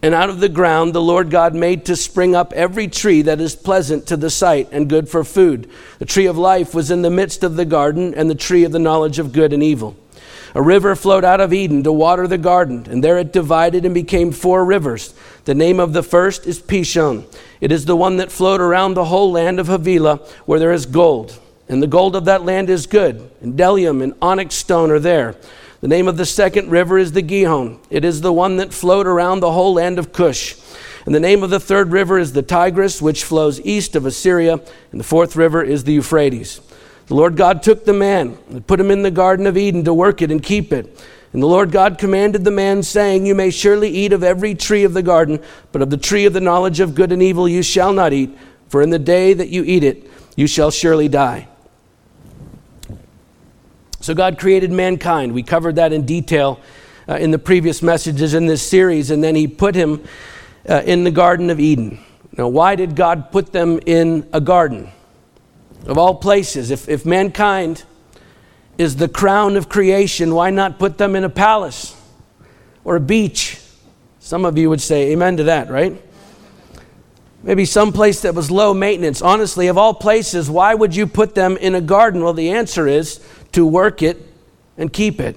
And 0.00 0.14
out 0.14 0.30
of 0.30 0.40
the 0.40 0.48
ground 0.48 0.92
the 0.92 1.02
Lord 1.02 1.30
God 1.30 1.54
made 1.54 1.84
to 1.86 1.96
spring 1.96 2.36
up 2.36 2.52
every 2.52 2.86
tree 2.86 3.22
that 3.22 3.40
is 3.40 3.56
pleasant 3.56 4.06
to 4.06 4.16
the 4.16 4.30
sight 4.30 4.68
and 4.70 4.88
good 4.88 5.08
for 5.08 5.24
food. 5.24 5.68
The 5.98 6.04
tree 6.04 6.26
of 6.26 6.38
life 6.38 6.72
was 6.74 6.90
in 6.90 7.02
the 7.02 7.10
midst 7.10 7.42
of 7.42 7.56
the 7.56 7.64
garden, 7.64 8.14
and 8.14 8.30
the 8.30 8.34
tree 8.34 8.64
of 8.64 8.72
the 8.72 8.78
knowledge 8.78 9.18
of 9.18 9.32
good 9.32 9.52
and 9.52 9.62
evil. 9.62 9.96
A 10.54 10.62
river 10.62 10.96
flowed 10.96 11.24
out 11.24 11.40
of 11.40 11.52
Eden 11.52 11.82
to 11.82 11.92
water 11.92 12.26
the 12.26 12.38
garden, 12.38 12.86
and 12.88 13.02
there 13.02 13.18
it 13.18 13.32
divided 13.32 13.84
and 13.84 13.92
became 13.92 14.32
four 14.32 14.64
rivers. 14.64 15.14
The 15.44 15.54
name 15.54 15.78
of 15.78 15.92
the 15.92 16.02
first 16.02 16.46
is 16.46 16.60
Pishon. 16.60 17.24
It 17.60 17.72
is 17.72 17.84
the 17.84 17.96
one 17.96 18.16
that 18.16 18.32
flowed 18.32 18.60
around 18.60 18.94
the 18.94 19.04
whole 19.06 19.32
land 19.32 19.60
of 19.60 19.66
Havilah, 19.66 20.20
where 20.46 20.58
there 20.58 20.72
is 20.72 20.86
gold. 20.86 21.38
And 21.68 21.82
the 21.82 21.86
gold 21.86 22.16
of 22.16 22.24
that 22.24 22.44
land 22.44 22.70
is 22.70 22.86
good, 22.86 23.30
and 23.42 23.58
bdellium 23.58 24.02
and 24.02 24.14
onyx 24.22 24.54
stone 24.54 24.90
are 24.90 24.98
there. 24.98 25.36
The 25.80 25.88
name 25.88 26.08
of 26.08 26.16
the 26.16 26.26
second 26.26 26.70
river 26.70 26.98
is 26.98 27.12
the 27.12 27.22
Gihon. 27.22 27.78
It 27.88 28.04
is 28.04 28.20
the 28.20 28.32
one 28.32 28.56
that 28.56 28.74
flowed 28.74 29.06
around 29.06 29.40
the 29.40 29.52
whole 29.52 29.74
land 29.74 30.00
of 30.00 30.12
Cush. 30.12 30.56
And 31.06 31.14
the 31.14 31.20
name 31.20 31.44
of 31.44 31.50
the 31.50 31.60
third 31.60 31.92
river 31.92 32.18
is 32.18 32.32
the 32.32 32.42
Tigris, 32.42 33.00
which 33.00 33.22
flows 33.22 33.60
east 33.60 33.94
of 33.94 34.04
Assyria. 34.04 34.54
And 34.90 34.98
the 34.98 35.04
fourth 35.04 35.36
river 35.36 35.62
is 35.62 35.84
the 35.84 35.92
Euphrates. 35.92 36.60
The 37.06 37.14
Lord 37.14 37.36
God 37.36 37.62
took 37.62 37.84
the 37.84 37.92
man 37.92 38.36
and 38.50 38.66
put 38.66 38.80
him 38.80 38.90
in 38.90 39.02
the 39.02 39.10
Garden 39.12 39.46
of 39.46 39.56
Eden 39.56 39.84
to 39.84 39.94
work 39.94 40.20
it 40.20 40.32
and 40.32 40.42
keep 40.42 40.72
it. 40.72 41.00
And 41.32 41.42
the 41.42 41.46
Lord 41.46 41.70
God 41.70 41.96
commanded 41.96 42.44
the 42.44 42.50
man, 42.50 42.82
saying, 42.82 43.24
You 43.24 43.34
may 43.36 43.50
surely 43.50 43.88
eat 43.88 44.12
of 44.12 44.24
every 44.24 44.54
tree 44.54 44.82
of 44.82 44.94
the 44.94 45.02
garden, 45.02 45.40
but 45.70 45.82
of 45.82 45.90
the 45.90 45.96
tree 45.96 46.24
of 46.24 46.32
the 46.32 46.40
knowledge 46.40 46.80
of 46.80 46.94
good 46.94 47.12
and 47.12 47.22
evil 47.22 47.48
you 47.48 47.62
shall 47.62 47.92
not 47.92 48.12
eat, 48.12 48.36
for 48.68 48.82
in 48.82 48.90
the 48.90 48.98
day 48.98 49.32
that 49.32 49.48
you 49.48 49.62
eat 49.64 49.84
it, 49.84 50.10
you 50.36 50.46
shall 50.46 50.70
surely 50.70 51.08
die. 51.08 51.46
So 54.00 54.14
God 54.14 54.38
created 54.38 54.70
mankind. 54.70 55.32
We 55.32 55.42
covered 55.42 55.76
that 55.76 55.92
in 55.92 56.06
detail 56.06 56.60
uh, 57.08 57.16
in 57.16 57.30
the 57.30 57.38
previous 57.38 57.82
messages 57.82 58.34
in 58.34 58.46
this 58.46 58.62
series, 58.62 59.10
and 59.10 59.22
then 59.24 59.34
He 59.34 59.48
put 59.48 59.74
him 59.74 60.04
uh, 60.68 60.82
in 60.84 61.04
the 61.04 61.10
Garden 61.10 61.50
of 61.50 61.58
Eden. 61.58 61.98
Now, 62.36 62.48
why 62.48 62.76
did 62.76 62.94
God 62.94 63.32
put 63.32 63.52
them 63.52 63.80
in 63.86 64.28
a 64.32 64.40
garden? 64.40 64.90
Of 65.86 65.98
all 65.98 66.14
places, 66.14 66.70
if, 66.70 66.88
if 66.88 67.04
mankind 67.04 67.84
is 68.76 68.96
the 68.96 69.08
crown 69.08 69.56
of 69.56 69.68
creation, 69.68 70.34
why 70.34 70.50
not 70.50 70.78
put 70.78 70.98
them 70.98 71.16
in 71.16 71.24
a 71.24 71.30
palace 71.30 71.96
or 72.84 72.96
a 72.96 73.00
beach? 73.00 73.60
Some 74.20 74.44
of 74.44 74.56
you 74.56 74.70
would 74.70 74.80
say 74.80 75.12
amen 75.12 75.38
to 75.38 75.44
that, 75.44 75.70
right? 75.70 76.00
Maybe 77.42 77.64
some 77.64 77.92
place 77.92 78.22
that 78.22 78.34
was 78.34 78.50
low 78.50 78.74
maintenance. 78.74 79.22
Honestly, 79.22 79.68
of 79.68 79.78
all 79.78 79.94
places, 79.94 80.50
why 80.50 80.74
would 80.74 80.94
you 80.94 81.06
put 81.06 81.34
them 81.34 81.56
in 81.56 81.74
a 81.74 81.80
garden? 81.80 82.22
Well, 82.22 82.32
the 82.32 82.50
answer 82.50 82.86
is 82.86 83.24
to 83.58 83.66
work 83.66 84.02
it 84.02 84.24
and 84.76 84.92
keep 84.92 85.20
it. 85.20 85.36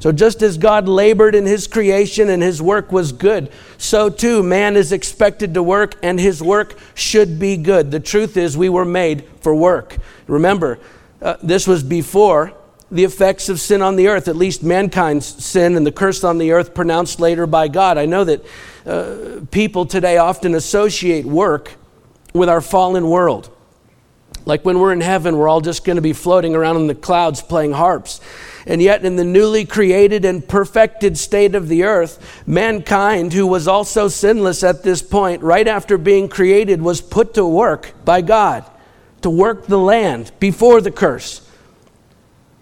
So, 0.00 0.10
just 0.10 0.42
as 0.42 0.58
God 0.58 0.88
labored 0.88 1.36
in 1.36 1.46
his 1.46 1.68
creation 1.68 2.28
and 2.30 2.42
his 2.42 2.60
work 2.60 2.90
was 2.90 3.12
good, 3.12 3.52
so 3.78 4.10
too 4.10 4.42
man 4.42 4.74
is 4.74 4.90
expected 4.90 5.54
to 5.54 5.62
work 5.62 5.94
and 6.02 6.18
his 6.18 6.42
work 6.42 6.76
should 6.96 7.38
be 7.38 7.56
good. 7.56 7.92
The 7.92 8.00
truth 8.00 8.36
is, 8.36 8.56
we 8.56 8.68
were 8.68 8.84
made 8.84 9.24
for 9.40 9.54
work. 9.54 9.98
Remember, 10.26 10.80
uh, 11.22 11.36
this 11.40 11.68
was 11.68 11.84
before 11.84 12.54
the 12.90 13.04
effects 13.04 13.48
of 13.48 13.60
sin 13.60 13.82
on 13.82 13.94
the 13.94 14.08
earth, 14.08 14.26
at 14.26 14.34
least 14.34 14.64
mankind's 14.64 15.26
sin 15.26 15.76
and 15.76 15.86
the 15.86 15.92
curse 15.92 16.24
on 16.24 16.38
the 16.38 16.50
earth 16.50 16.74
pronounced 16.74 17.20
later 17.20 17.46
by 17.46 17.68
God. 17.68 17.98
I 17.98 18.06
know 18.06 18.24
that 18.24 18.44
uh, 18.84 19.44
people 19.52 19.86
today 19.86 20.18
often 20.18 20.56
associate 20.56 21.24
work 21.24 21.74
with 22.34 22.48
our 22.48 22.60
fallen 22.60 23.08
world. 23.08 23.48
Like 24.48 24.64
when 24.64 24.78
we're 24.78 24.94
in 24.94 25.02
heaven, 25.02 25.36
we're 25.36 25.46
all 25.46 25.60
just 25.60 25.84
going 25.84 25.96
to 25.96 26.02
be 26.02 26.14
floating 26.14 26.54
around 26.54 26.76
in 26.76 26.86
the 26.86 26.94
clouds 26.94 27.42
playing 27.42 27.72
harps. 27.72 28.18
And 28.66 28.80
yet, 28.80 29.04
in 29.04 29.16
the 29.16 29.24
newly 29.24 29.66
created 29.66 30.24
and 30.24 30.46
perfected 30.46 31.18
state 31.18 31.54
of 31.54 31.68
the 31.68 31.84
earth, 31.84 32.42
mankind, 32.46 33.34
who 33.34 33.46
was 33.46 33.68
also 33.68 34.08
sinless 34.08 34.64
at 34.64 34.82
this 34.82 35.02
point, 35.02 35.42
right 35.42 35.68
after 35.68 35.98
being 35.98 36.30
created, 36.30 36.80
was 36.80 37.02
put 37.02 37.34
to 37.34 37.46
work 37.46 37.92
by 38.06 38.22
God 38.22 38.64
to 39.20 39.28
work 39.28 39.66
the 39.66 39.78
land 39.78 40.32
before 40.40 40.80
the 40.80 40.90
curse. 40.90 41.47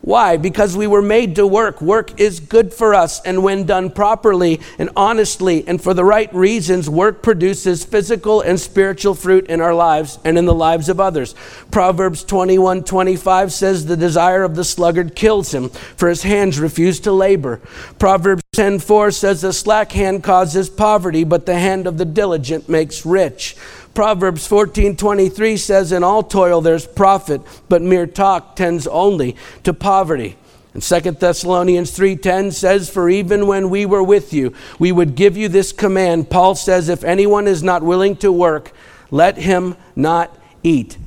Why? 0.07 0.37
Because 0.37 0.77
we 0.77 0.87
were 0.87 1.03
made 1.03 1.35
to 1.35 1.49
work. 1.49 1.83
Work 1.83 2.21
is 2.21 2.39
good 2.39 2.73
for 2.73 2.95
us, 2.95 3.21
and 3.23 3.43
when 3.43 3.65
done 3.65 3.91
properly 3.91 4.61
and 4.79 4.89
honestly 4.95 5.67
and 5.67 5.83
for 5.83 5.95
the 5.95 6.05
right 6.05 6.33
reasons, 6.33 6.89
work 6.89 7.25
produces 7.25 7.85
physical 7.85 8.41
and 8.41 8.61
spiritual 8.61 9.17
fruit 9.17 9.49
in 9.49 9.61
our 9.61 9.75
lives 9.75 10.21
and 10.25 10.39
in 10.39 10.45
the 10.45 10.55
lives 10.55 10.89
of 10.89 11.01
others. 11.01 11.35
Proverbs 11.73 12.23
21 12.23 12.85
25 12.85 13.53
says, 13.53 13.87
The 13.87 13.97
desire 13.97 14.45
of 14.45 14.55
the 14.55 14.63
sluggard 14.63 15.17
kills 15.17 15.53
him, 15.53 15.71
for 15.71 16.09
his 16.09 16.23
hands 16.23 16.61
refuse 16.61 17.01
to 17.01 17.11
labor. 17.11 17.61
Proverbs 17.99 18.45
10 18.53 18.79
4 18.79 19.11
says, 19.11 19.41
The 19.41 19.53
slack 19.53 19.91
hand 19.91 20.23
causes 20.23 20.71
poverty, 20.71 21.25
but 21.25 21.47
the 21.47 21.59
hand 21.59 21.89
of 21.89 21.99
the 21.99 22.05
diligent 22.05 22.69
makes 22.69 23.05
rich. 23.05 23.57
Proverbs 23.97 24.47
14:23 24.47 25.57
says 25.57 25.91
in 25.91 26.05
all 26.05 26.23
toil 26.23 26.61
there's 26.61 26.87
profit, 26.87 27.41
but 27.67 27.81
mere 27.81 28.07
talk 28.07 28.55
tends 28.55 28.87
only 28.87 29.35
to 29.65 29.73
poverty. 29.73 30.37
And 30.75 30.83
2 30.83 31.19
Thessalonians 31.19 31.91
3:10 31.97 32.53
says 32.53 32.91
for 32.91 33.09
even 33.09 33.47
when 33.47 33.71
we 33.71 33.87
were 33.87 34.03
with 34.03 34.35
you 34.35 34.53
we 34.79 34.93
would 34.93 35.15
give 35.15 35.39
you 35.39 35.49
this 35.49 35.73
command. 35.73 36.29
Paul 36.29 36.55
says 36.55 36.91
if 36.91 37.05
anyone 37.05 37.49
is 37.49 37.63
not 37.63 37.83
willing 37.83 38.17
to 38.17 38.31
work, 38.31 38.73
let 39.11 39.39
him 39.39 39.77
not 39.97 40.37
eat. 40.63 40.99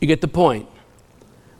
You 0.00 0.08
get 0.08 0.22
the 0.22 0.28
point. 0.28 0.66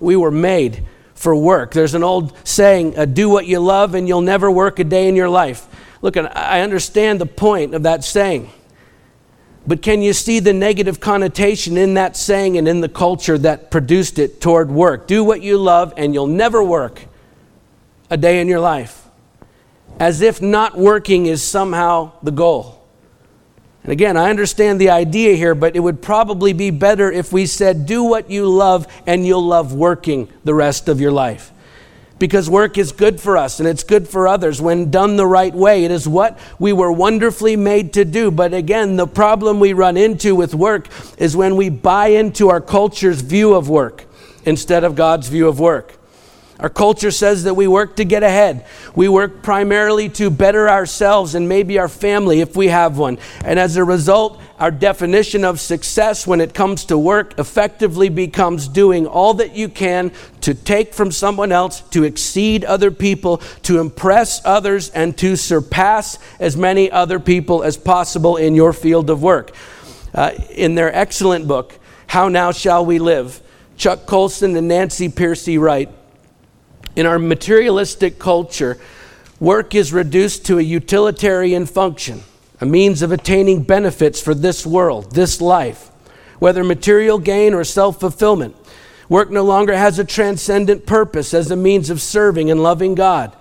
We 0.00 0.16
were 0.16 0.30
made 0.30 0.82
for 1.14 1.36
work. 1.36 1.74
There's 1.74 1.94
an 1.94 2.02
old 2.02 2.32
saying, 2.42 2.92
do 3.12 3.28
what 3.28 3.44
you 3.44 3.60
love 3.60 3.94
and 3.94 4.08
you'll 4.08 4.22
never 4.22 4.50
work 4.50 4.78
a 4.78 4.84
day 4.84 5.08
in 5.08 5.14
your 5.14 5.28
life. 5.28 5.68
Look, 6.00 6.16
I 6.16 6.62
understand 6.62 7.20
the 7.20 7.26
point 7.26 7.74
of 7.74 7.82
that 7.82 8.02
saying. 8.02 8.50
But 9.66 9.82
can 9.82 10.00
you 10.00 10.12
see 10.12 10.38
the 10.38 10.52
negative 10.52 11.00
connotation 11.00 11.76
in 11.76 11.94
that 11.94 12.16
saying 12.16 12.56
and 12.56 12.68
in 12.68 12.80
the 12.80 12.88
culture 12.88 13.36
that 13.38 13.70
produced 13.70 14.18
it 14.18 14.40
toward 14.40 14.70
work? 14.70 15.08
Do 15.08 15.24
what 15.24 15.42
you 15.42 15.58
love 15.58 15.92
and 15.96 16.14
you'll 16.14 16.28
never 16.28 16.62
work 16.62 17.02
a 18.08 18.16
day 18.16 18.40
in 18.40 18.46
your 18.46 18.60
life. 18.60 19.08
As 19.98 20.20
if 20.20 20.40
not 20.40 20.78
working 20.78 21.26
is 21.26 21.42
somehow 21.42 22.12
the 22.22 22.30
goal. 22.30 22.86
And 23.82 23.92
again, 23.92 24.16
I 24.16 24.30
understand 24.30 24.80
the 24.80 24.90
idea 24.90 25.34
here, 25.34 25.54
but 25.54 25.74
it 25.74 25.80
would 25.80 26.02
probably 26.02 26.52
be 26.52 26.70
better 26.70 27.10
if 27.10 27.32
we 27.32 27.46
said, 27.46 27.86
do 27.86 28.04
what 28.04 28.30
you 28.30 28.48
love 28.48 28.86
and 29.06 29.26
you'll 29.26 29.44
love 29.44 29.72
working 29.72 30.28
the 30.44 30.54
rest 30.54 30.88
of 30.88 31.00
your 31.00 31.12
life 31.12 31.52
because 32.18 32.48
work 32.48 32.78
is 32.78 32.92
good 32.92 33.20
for 33.20 33.36
us 33.36 33.60
and 33.60 33.68
it's 33.68 33.82
good 33.82 34.08
for 34.08 34.26
others 34.26 34.60
when 34.60 34.90
done 34.90 35.16
the 35.16 35.26
right 35.26 35.54
way. 35.54 35.84
It 35.84 35.90
is 35.90 36.08
what 36.08 36.38
we 36.58 36.72
were 36.72 36.90
wonderfully 36.90 37.56
made 37.56 37.92
to 37.94 38.04
do. 38.04 38.30
But 38.30 38.54
again, 38.54 38.96
the 38.96 39.06
problem 39.06 39.60
we 39.60 39.72
run 39.72 39.96
into 39.96 40.34
with 40.34 40.54
work 40.54 40.88
is 41.18 41.36
when 41.36 41.56
we 41.56 41.68
buy 41.68 42.08
into 42.08 42.48
our 42.48 42.60
culture's 42.60 43.20
view 43.20 43.54
of 43.54 43.68
work 43.68 44.04
instead 44.44 44.84
of 44.84 44.94
God's 44.94 45.28
view 45.28 45.48
of 45.48 45.60
work. 45.60 45.94
Our 46.58 46.70
culture 46.70 47.10
says 47.10 47.44
that 47.44 47.54
we 47.54 47.68
work 47.68 47.96
to 47.96 48.04
get 48.04 48.22
ahead. 48.22 48.64
We 48.94 49.08
work 49.08 49.42
primarily 49.42 50.08
to 50.10 50.30
better 50.30 50.70
ourselves 50.70 51.34
and 51.34 51.48
maybe 51.48 51.78
our 51.78 51.88
family 51.88 52.40
if 52.40 52.56
we 52.56 52.68
have 52.68 52.96
one. 52.96 53.18
And 53.44 53.58
as 53.58 53.76
a 53.76 53.84
result, 53.84 54.40
our 54.58 54.70
definition 54.70 55.44
of 55.44 55.60
success 55.60 56.26
when 56.26 56.40
it 56.40 56.54
comes 56.54 56.86
to 56.86 56.96
work 56.96 57.38
effectively 57.38 58.08
becomes 58.08 58.68
doing 58.68 59.06
all 59.06 59.34
that 59.34 59.54
you 59.54 59.68
can 59.68 60.12
to 60.40 60.54
take 60.54 60.94
from 60.94 61.10
someone 61.10 61.52
else, 61.52 61.82
to 61.90 62.04
exceed 62.04 62.64
other 62.64 62.90
people, 62.90 63.38
to 63.64 63.78
impress 63.78 64.40
others, 64.46 64.88
and 64.90 65.16
to 65.18 65.36
surpass 65.36 66.18
as 66.40 66.56
many 66.56 66.90
other 66.90 67.20
people 67.20 67.62
as 67.62 67.76
possible 67.76 68.38
in 68.38 68.54
your 68.54 68.72
field 68.72 69.10
of 69.10 69.22
work. 69.22 69.54
Uh, 70.14 70.30
in 70.52 70.74
their 70.74 70.94
excellent 70.94 71.46
book, 71.46 71.78
How 72.06 72.28
Now 72.28 72.50
Shall 72.50 72.86
We 72.86 72.98
Live, 72.98 73.42
Chuck 73.76 74.06
Colson 74.06 74.56
and 74.56 74.68
Nancy 74.68 75.10
Pearcey 75.10 75.60
write, 75.60 75.90
in 76.96 77.06
our 77.06 77.18
materialistic 77.18 78.18
culture, 78.18 78.78
work 79.38 79.74
is 79.74 79.92
reduced 79.92 80.46
to 80.46 80.58
a 80.58 80.62
utilitarian 80.62 81.66
function, 81.66 82.22
a 82.60 82.66
means 82.66 83.02
of 83.02 83.12
attaining 83.12 83.62
benefits 83.62 84.20
for 84.20 84.34
this 84.34 84.66
world, 84.66 85.14
this 85.14 85.40
life, 85.40 85.90
whether 86.38 86.64
material 86.64 87.18
gain 87.18 87.54
or 87.54 87.62
self 87.62 88.00
fulfillment. 88.00 88.56
Work 89.08 89.30
no 89.30 89.44
longer 89.44 89.76
has 89.76 89.98
a 89.98 90.04
transcendent 90.04 90.84
purpose 90.84 91.32
as 91.32 91.50
a 91.50 91.56
means 91.56 91.90
of 91.90 92.00
serving 92.02 92.50
and 92.50 92.60
loving 92.62 92.96
God. 92.96 93.36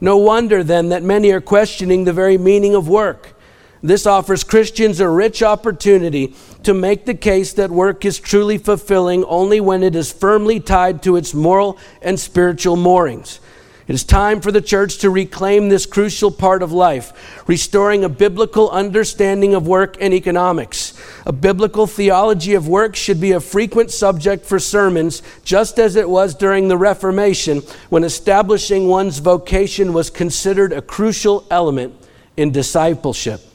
No 0.00 0.16
wonder 0.16 0.62
then 0.62 0.90
that 0.90 1.02
many 1.02 1.32
are 1.32 1.40
questioning 1.40 2.04
the 2.04 2.12
very 2.12 2.38
meaning 2.38 2.74
of 2.74 2.88
work. 2.88 3.34
This 3.82 4.06
offers 4.06 4.44
Christians 4.44 5.00
a 5.00 5.08
rich 5.08 5.42
opportunity 5.42 6.34
to 6.64 6.74
make 6.74 7.06
the 7.06 7.14
case 7.14 7.54
that 7.54 7.70
work 7.70 8.04
is 8.04 8.18
truly 8.18 8.58
fulfilling 8.58 9.24
only 9.24 9.58
when 9.60 9.82
it 9.82 9.96
is 9.96 10.12
firmly 10.12 10.60
tied 10.60 11.02
to 11.04 11.16
its 11.16 11.32
moral 11.32 11.78
and 12.02 12.20
spiritual 12.20 12.76
moorings. 12.76 13.40
It 13.88 13.94
is 13.94 14.04
time 14.04 14.40
for 14.40 14.52
the 14.52 14.60
church 14.60 14.98
to 14.98 15.10
reclaim 15.10 15.68
this 15.68 15.84
crucial 15.84 16.30
part 16.30 16.62
of 16.62 16.70
life, 16.70 17.42
restoring 17.48 18.04
a 18.04 18.08
biblical 18.08 18.70
understanding 18.70 19.52
of 19.54 19.66
work 19.66 19.96
and 19.98 20.14
economics. 20.14 20.94
A 21.26 21.32
biblical 21.32 21.88
theology 21.88 22.54
of 22.54 22.68
work 22.68 22.94
should 22.94 23.20
be 23.20 23.32
a 23.32 23.40
frequent 23.40 23.90
subject 23.90 24.44
for 24.44 24.60
sermons, 24.60 25.22
just 25.42 25.80
as 25.80 25.96
it 25.96 26.08
was 26.08 26.36
during 26.36 26.68
the 26.68 26.76
Reformation, 26.76 27.62
when 27.88 28.04
establishing 28.04 28.86
one's 28.86 29.18
vocation 29.18 29.92
was 29.92 30.08
considered 30.08 30.72
a 30.72 30.82
crucial 30.82 31.44
element 31.50 31.94
in 32.36 32.52
discipleship. 32.52 33.49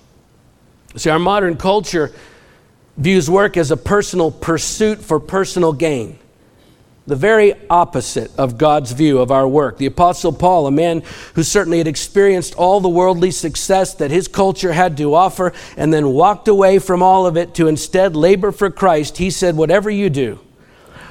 See, 0.98 1.10
our 1.10 1.20
modern 1.20 1.58
culture 1.58 2.14
views 2.98 3.30
work 3.30 3.58
as 3.58 3.72
a 3.72 3.78
personal 3.78 4.32
pursuit 4.32 5.02
for 5.02 5.20
personal 5.20 5.74
gain. 5.74 6.18
The 7.08 7.16
very 7.16 7.54
opposite 7.70 8.32
of 8.36 8.58
God's 8.58 8.94
view 8.94 9.20
of 9.20 9.30
our 9.30 9.48
work. 9.48 9.78
The 9.78 9.86
Apostle 9.86 10.32
Paul, 10.32 10.66
a 10.66 10.72
man 10.72 11.04
who 11.36 11.44
certainly 11.44 11.78
had 11.78 11.88
experienced 11.88 12.56
all 12.56 12.80
the 12.80 12.90
worldly 12.90 13.30
success 13.30 13.94
that 13.96 14.10
his 14.10 14.28
culture 14.28 14.74
had 14.74 14.98
to 14.98 15.14
offer 15.14 15.54
and 15.78 15.94
then 15.94 16.10
walked 16.10 16.48
away 16.48 16.80
from 16.80 17.04
all 17.04 17.28
of 17.28 17.38
it 17.38 17.54
to 17.56 17.68
instead 17.68 18.16
labor 18.16 18.52
for 18.52 18.72
Christ, 18.72 19.18
he 19.18 19.30
said, 19.30 19.56
Whatever 19.56 19.92
you 19.92 20.10
do, 20.10 20.40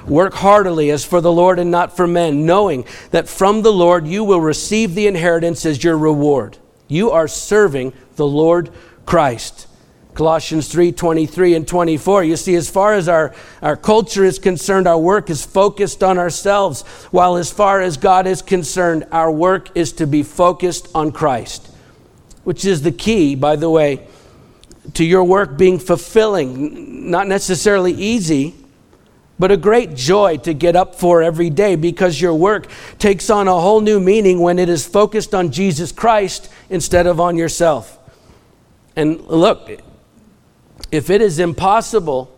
work 0.06 0.34
heartily 0.34 0.90
as 0.90 1.04
for 1.04 1.20
the 1.20 1.30
Lord 1.30 1.60
and 1.60 1.70
not 1.70 1.96
for 1.96 2.08
men, 2.08 2.44
knowing 2.44 2.86
that 3.10 3.28
from 3.28 3.62
the 3.62 3.72
Lord 3.72 4.06
you 4.06 4.24
will 4.24 4.40
receive 4.40 4.94
the 4.94 5.06
inheritance 5.06 5.64
as 5.64 5.84
your 5.84 5.96
reward. 5.96 6.58
You 6.88 7.12
are 7.12 7.28
serving 7.28 7.92
the 8.16 8.26
Lord 8.26 8.70
Christ. 9.06 9.68
Colossians 10.14 10.68
3 10.68 10.92
23 10.92 11.54
and 11.54 11.66
24. 11.66 12.24
You 12.24 12.36
see, 12.36 12.54
as 12.54 12.70
far 12.70 12.94
as 12.94 13.08
our, 13.08 13.34
our 13.60 13.76
culture 13.76 14.24
is 14.24 14.38
concerned, 14.38 14.86
our 14.86 14.98
work 14.98 15.28
is 15.28 15.44
focused 15.44 16.02
on 16.02 16.18
ourselves, 16.18 16.82
while 17.10 17.36
as 17.36 17.50
far 17.50 17.80
as 17.80 17.96
God 17.96 18.26
is 18.26 18.40
concerned, 18.40 19.06
our 19.10 19.30
work 19.30 19.76
is 19.76 19.92
to 19.94 20.06
be 20.06 20.22
focused 20.22 20.88
on 20.94 21.12
Christ, 21.12 21.68
which 22.44 22.64
is 22.64 22.82
the 22.82 22.92
key, 22.92 23.34
by 23.34 23.56
the 23.56 23.68
way, 23.68 24.06
to 24.94 25.04
your 25.04 25.24
work 25.24 25.58
being 25.58 25.78
fulfilling, 25.78 27.10
not 27.10 27.26
necessarily 27.26 27.92
easy. 27.92 28.54
But 29.36 29.50
a 29.50 29.56
great 29.56 29.96
joy 29.96 30.36
to 30.38 30.54
get 30.54 30.76
up 30.76 30.94
for 30.94 31.20
every 31.20 31.50
day 31.50 31.74
because 31.74 32.20
your 32.20 32.34
work 32.34 32.68
takes 33.00 33.30
on 33.30 33.48
a 33.48 33.52
whole 33.52 33.80
new 33.80 33.98
meaning 33.98 34.38
when 34.38 34.60
it 34.60 34.68
is 34.68 34.86
focused 34.86 35.34
on 35.34 35.50
Jesus 35.50 35.90
Christ 35.90 36.48
instead 36.70 37.08
of 37.08 37.18
on 37.18 37.36
yourself. 37.36 37.98
And 38.96 39.20
look, 39.22 39.68
if 40.94 41.10
it 41.10 41.20
is 41.20 41.40
impossible 41.40 42.32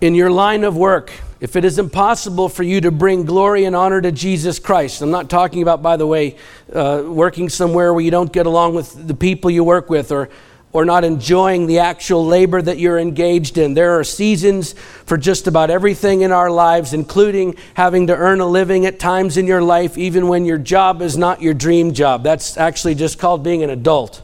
in 0.00 0.14
your 0.14 0.30
line 0.30 0.64
of 0.64 0.74
work, 0.74 1.12
if 1.38 1.54
it 1.54 1.66
is 1.66 1.78
impossible 1.78 2.48
for 2.48 2.62
you 2.62 2.80
to 2.80 2.90
bring 2.90 3.26
glory 3.26 3.64
and 3.64 3.76
honor 3.76 4.00
to 4.00 4.10
Jesus 4.10 4.58
Christ, 4.58 5.02
I'm 5.02 5.10
not 5.10 5.28
talking 5.28 5.60
about, 5.60 5.82
by 5.82 5.98
the 5.98 6.06
way, 6.06 6.36
uh, 6.72 7.02
working 7.04 7.50
somewhere 7.50 7.92
where 7.92 8.02
you 8.02 8.10
don't 8.10 8.32
get 8.32 8.46
along 8.46 8.74
with 8.74 9.06
the 9.06 9.12
people 9.12 9.50
you 9.50 9.64
work 9.64 9.90
with 9.90 10.12
or, 10.12 10.30
or 10.72 10.86
not 10.86 11.04
enjoying 11.04 11.66
the 11.66 11.80
actual 11.80 12.24
labor 12.24 12.62
that 12.62 12.78
you're 12.78 12.98
engaged 12.98 13.58
in. 13.58 13.74
There 13.74 13.98
are 13.98 14.04
seasons 14.04 14.72
for 15.04 15.18
just 15.18 15.46
about 15.46 15.68
everything 15.68 16.22
in 16.22 16.32
our 16.32 16.50
lives, 16.50 16.94
including 16.94 17.56
having 17.74 18.06
to 18.06 18.16
earn 18.16 18.40
a 18.40 18.46
living 18.46 18.86
at 18.86 18.98
times 18.98 19.36
in 19.36 19.46
your 19.46 19.62
life, 19.62 19.98
even 19.98 20.28
when 20.28 20.46
your 20.46 20.56
job 20.56 21.02
is 21.02 21.18
not 21.18 21.42
your 21.42 21.52
dream 21.52 21.92
job. 21.92 22.22
That's 22.22 22.56
actually 22.56 22.94
just 22.94 23.18
called 23.18 23.44
being 23.44 23.62
an 23.62 23.68
adult. 23.68 24.22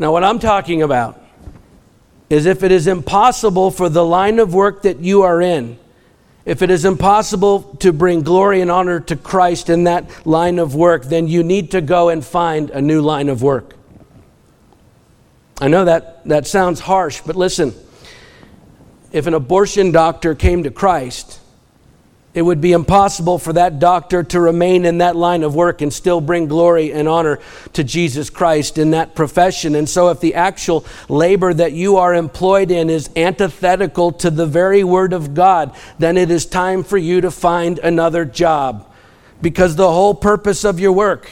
Now, 0.00 0.10
what 0.10 0.24
I'm 0.24 0.40
talking 0.40 0.82
about 0.82 1.21
is 2.32 2.46
if 2.46 2.62
it 2.62 2.72
is 2.72 2.86
impossible 2.86 3.70
for 3.70 3.90
the 3.90 4.02
line 4.02 4.38
of 4.38 4.54
work 4.54 4.80
that 4.82 5.00
you 5.00 5.20
are 5.20 5.42
in, 5.42 5.78
if 6.46 6.62
it 6.62 6.70
is 6.70 6.86
impossible 6.86 7.60
to 7.80 7.92
bring 7.92 8.22
glory 8.22 8.62
and 8.62 8.70
honor 8.70 9.00
to 9.00 9.16
Christ 9.16 9.68
in 9.68 9.84
that 9.84 10.26
line 10.26 10.58
of 10.58 10.74
work, 10.74 11.04
then 11.04 11.28
you 11.28 11.42
need 11.42 11.72
to 11.72 11.82
go 11.82 12.08
and 12.08 12.24
find 12.24 12.70
a 12.70 12.80
new 12.80 13.02
line 13.02 13.28
of 13.28 13.42
work. 13.42 13.76
I 15.60 15.68
know 15.68 15.84
that 15.84 16.24
that 16.24 16.46
sounds 16.46 16.80
harsh, 16.80 17.20
but 17.20 17.36
listen. 17.36 17.74
If 19.12 19.26
an 19.26 19.34
abortion 19.34 19.92
doctor 19.92 20.34
came 20.34 20.62
to 20.62 20.70
Christ, 20.70 21.38
it 22.34 22.42
would 22.42 22.62
be 22.62 22.72
impossible 22.72 23.38
for 23.38 23.52
that 23.52 23.78
doctor 23.78 24.22
to 24.22 24.40
remain 24.40 24.86
in 24.86 24.98
that 24.98 25.16
line 25.16 25.42
of 25.42 25.54
work 25.54 25.82
and 25.82 25.92
still 25.92 26.20
bring 26.20 26.46
glory 26.46 26.90
and 26.90 27.06
honor 27.06 27.38
to 27.74 27.84
Jesus 27.84 28.30
Christ 28.30 28.78
in 28.78 28.92
that 28.92 29.14
profession. 29.14 29.74
And 29.74 29.86
so, 29.86 30.08
if 30.08 30.20
the 30.20 30.34
actual 30.34 30.86
labor 31.10 31.52
that 31.52 31.72
you 31.72 31.98
are 31.98 32.14
employed 32.14 32.70
in 32.70 32.88
is 32.88 33.10
antithetical 33.16 34.12
to 34.12 34.30
the 34.30 34.46
very 34.46 34.82
word 34.82 35.12
of 35.12 35.34
God, 35.34 35.76
then 35.98 36.16
it 36.16 36.30
is 36.30 36.46
time 36.46 36.82
for 36.82 36.96
you 36.96 37.20
to 37.20 37.30
find 37.30 37.78
another 37.78 38.24
job. 38.24 38.90
Because 39.42 39.76
the 39.76 39.90
whole 39.90 40.14
purpose 40.14 40.64
of 40.64 40.80
your 40.80 40.92
work 40.92 41.30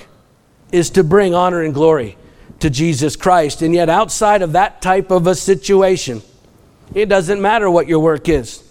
is 0.70 0.90
to 0.90 1.04
bring 1.04 1.34
honor 1.34 1.62
and 1.62 1.72
glory 1.72 2.18
to 2.58 2.68
Jesus 2.68 3.16
Christ. 3.16 3.62
And 3.62 3.72
yet, 3.72 3.88
outside 3.88 4.42
of 4.42 4.52
that 4.52 4.82
type 4.82 5.10
of 5.10 5.26
a 5.26 5.34
situation, 5.34 6.20
it 6.94 7.08
doesn't 7.08 7.40
matter 7.40 7.70
what 7.70 7.88
your 7.88 8.00
work 8.00 8.28
is. 8.28 8.69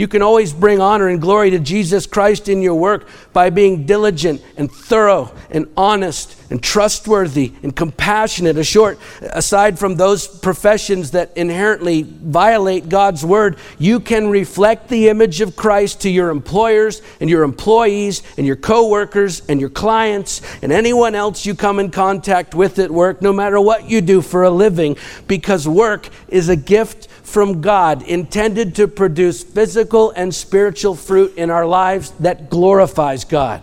You 0.00 0.08
can 0.08 0.22
always 0.22 0.54
bring 0.54 0.80
honor 0.80 1.08
and 1.08 1.20
glory 1.20 1.50
to 1.50 1.58
Jesus 1.58 2.06
Christ 2.06 2.48
in 2.48 2.62
your 2.62 2.74
work 2.74 3.06
by 3.34 3.50
being 3.50 3.84
diligent 3.84 4.42
and 4.56 4.72
thorough 4.72 5.30
and 5.50 5.68
honest 5.76 6.40
and 6.50 6.62
trustworthy 6.62 7.52
and 7.62 7.76
compassionate. 7.76 8.56
Aside 8.56 9.78
from 9.78 9.96
those 9.96 10.26
professions 10.26 11.10
that 11.10 11.36
inherently 11.36 12.00
violate 12.00 12.88
God's 12.88 13.26
word, 13.26 13.58
you 13.78 14.00
can 14.00 14.30
reflect 14.30 14.88
the 14.88 15.10
image 15.10 15.42
of 15.42 15.54
Christ 15.54 16.00
to 16.00 16.08
your 16.08 16.30
employers 16.30 17.02
and 17.20 17.28
your 17.28 17.42
employees 17.42 18.22
and 18.38 18.46
your 18.46 18.56
coworkers 18.56 19.42
and 19.50 19.60
your 19.60 19.68
clients 19.68 20.40
and 20.62 20.72
anyone 20.72 21.14
else 21.14 21.44
you 21.44 21.54
come 21.54 21.78
in 21.78 21.90
contact 21.90 22.54
with 22.54 22.78
at 22.78 22.90
work, 22.90 23.20
no 23.20 23.34
matter 23.34 23.60
what 23.60 23.90
you 23.90 24.00
do 24.00 24.22
for 24.22 24.44
a 24.44 24.50
living, 24.50 24.96
because 25.28 25.68
work 25.68 26.08
is 26.28 26.48
a 26.48 26.56
gift 26.56 27.06
from 27.30 27.60
God 27.60 28.02
intended 28.02 28.74
to 28.74 28.88
produce 28.88 29.42
physical 29.42 30.10
and 30.10 30.34
spiritual 30.34 30.94
fruit 30.94 31.36
in 31.36 31.48
our 31.48 31.66
lives 31.66 32.10
that 32.20 32.50
glorifies 32.50 33.24
God. 33.24 33.62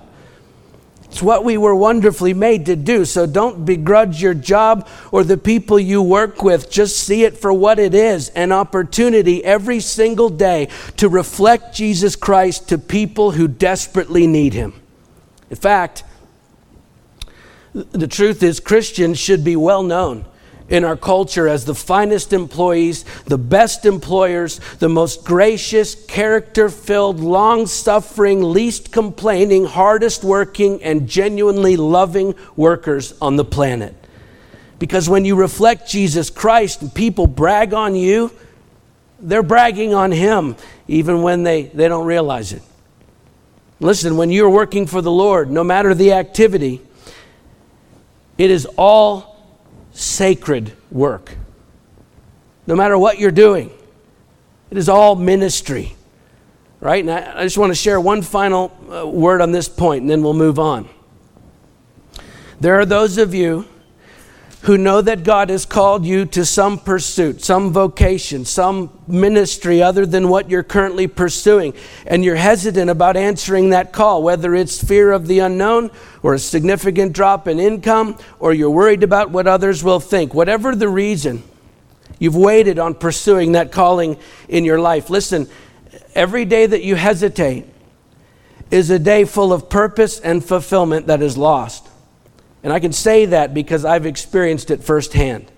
It's 1.03 1.21
what 1.21 1.43
we 1.43 1.58
were 1.58 1.75
wonderfully 1.75 2.34
made 2.34 2.65
to 2.65 2.75
do. 2.75 3.06
So 3.06 3.25
don't 3.25 3.65
begrudge 3.65 4.21
your 4.21 4.34
job 4.34 4.88
or 5.12 5.23
the 5.23 5.38
people 5.38 5.80
you 5.80 6.01
work 6.01 6.43
with. 6.43 6.69
Just 6.69 6.97
see 6.97 7.23
it 7.23 7.38
for 7.38 7.53
what 7.53 7.80
it 7.80 7.93
is 7.93 8.30
an 8.30 8.51
opportunity 8.51 9.43
every 9.43 9.80
single 9.80 10.30
day 10.30 10.69
to 10.97 11.10
reflect 11.10 11.75
Jesus 11.75 12.15
Christ 12.15 12.69
to 12.69 12.77
people 12.77 13.32
who 13.32 13.47
desperately 13.47 14.27
need 14.27 14.53
him. 14.53 14.73
In 15.49 15.56
fact, 15.56 16.03
the 17.73 18.08
truth 18.08 18.43
is, 18.43 18.60
Christians 18.60 19.17
should 19.19 19.43
be 19.43 19.56
well 19.56 19.84
known 19.84 20.25
in 20.69 20.84
our 20.84 20.97
culture 20.97 21.47
as 21.47 21.65
the 21.65 21.75
finest 21.75 22.34
employees, 22.34 23.06
the 23.25 23.38
best 23.38 23.86
employers, 23.86 24.60
the 24.80 24.89
most 24.89 25.23
gracious, 25.23 25.95
character 26.06 26.69
filled, 26.69 27.19
long 27.19 27.65
suffering, 27.67 28.41
least 28.41 28.91
complaining, 28.91 29.65
hardest 29.65 30.23
working, 30.23 30.84
and 30.84 31.08
genuinely 31.08 31.77
loving 31.77 32.36
workers 32.56 33.13
on 33.21 33.36
the 33.38 33.45
planet. 33.45 33.95
Because 34.80 35.10
when 35.10 35.25
you 35.25 35.36
reflect 35.36 35.89
Jesus 35.89 36.30
Christ 36.30 36.82
and 36.82 36.93
people 36.93 37.27
brag 37.27 37.73
on 37.73 37.95
you, 37.95 38.32
they're 39.19 39.43
bragging 39.43 39.93
on 39.93 40.12
Him 40.12 40.56
even 40.88 41.21
when 41.21 41.43
they, 41.43 41.63
they 41.63 41.88
don't 41.88 42.06
realize 42.06 42.53
it. 42.53 42.62
Listen, 43.80 44.17
when 44.17 44.32
you're 44.32 44.49
working 44.49 44.88
for 44.88 45.01
the 45.01 45.12
Lord, 45.12 45.51
no 45.51 45.63
matter 45.63 45.93
the 45.93 46.13
activity, 46.13 46.82
it 48.38 48.51
is 48.51 48.67
all 48.77 49.37
sacred 49.97 50.73
work. 50.91 51.36
No 52.67 52.75
matter 52.75 52.97
what 52.97 53.19
you're 53.19 53.31
doing, 53.31 53.71
it 54.69 54.77
is 54.77 54.88
all 54.88 55.15
ministry. 55.15 55.95
Right? 56.79 57.03
And 57.03 57.12
I, 57.12 57.43
just 57.43 57.57
want 57.57 57.71
to 57.71 57.75
share 57.75 57.99
one 57.99 58.21
final 58.21 58.71
uh, 58.91 59.07
word 59.07 59.41
on 59.41 59.51
this 59.51 59.67
point, 59.67 60.01
and 60.01 60.10
then 60.10 60.21
we'll 60.21 60.36
move 60.36 60.60
on. 60.60 60.88
There 62.60 62.79
are 62.79 62.86
those 62.86 63.17
of 63.17 63.33
you 63.33 63.67
who 64.67 64.77
know 64.77 65.01
that 65.01 65.23
God 65.23 65.49
has 65.49 65.65
called 65.65 66.06
you 66.06 66.25
to 66.25 66.43
some 66.43 66.77
pursuit, 66.77 67.41
some 67.41 67.71
vocation, 67.71 68.43
some 68.43 68.91
ministry 69.08 69.82
other 69.82 70.06
than 70.06 70.27
what 70.27 70.49
you're 70.49 70.62
currently 70.62 71.08
pursuing, 71.08 71.73
and 72.06 72.21
you're 72.21 72.36
hesitant 72.36 72.89
about 72.89 73.15
answering 73.15 73.69
that 73.69 73.93
call, 73.93 74.21
whether 74.21 74.53
it's 74.53 74.84
fear 74.84 75.13
of 75.13 75.27
the 75.27 75.39
unknown 75.39 75.89
or 76.21 76.34
a 76.34 76.39
significant 76.39 77.13
drop 77.13 77.47
in 77.47 77.62
income, 77.62 78.17
or 78.39 78.53
you're 78.53 78.69
worried 78.69 79.03
about 79.03 79.30
what 79.32 79.47
others 79.47 79.86
will 79.86 80.01
think. 80.01 80.34
Whatever 80.34 80.75
the 80.75 80.89
reason, 80.89 81.43
you've 82.19 82.36
waited 82.36 82.77
on 82.77 82.93
pursuing 82.93 83.53
that 83.53 83.71
calling 83.71 84.19
in 84.49 84.65
your 84.65 84.82
life. 84.82 85.10
Listen, 85.10 85.47
every 86.13 86.43
day 86.43 86.65
that 86.65 86.84
you 86.84 86.95
hesitate 86.95 87.65
is 88.69 88.89
a 88.89 88.99
day 88.99 89.23
full 89.23 89.53
of 89.53 89.69
purpose 89.69 90.19
and 90.19 90.43
fulfillment 90.43 91.08
that 91.08 91.21
is 91.21 91.38
lost. 91.38 91.87
And 92.67 92.73
I 92.73 92.82
can 92.82 92.91
say 92.91 93.23
that 93.27 93.53
because 93.53 93.86
I've 93.86 94.06
experienced 94.06 94.71
it 94.71 94.84
firsthand. 94.84 95.49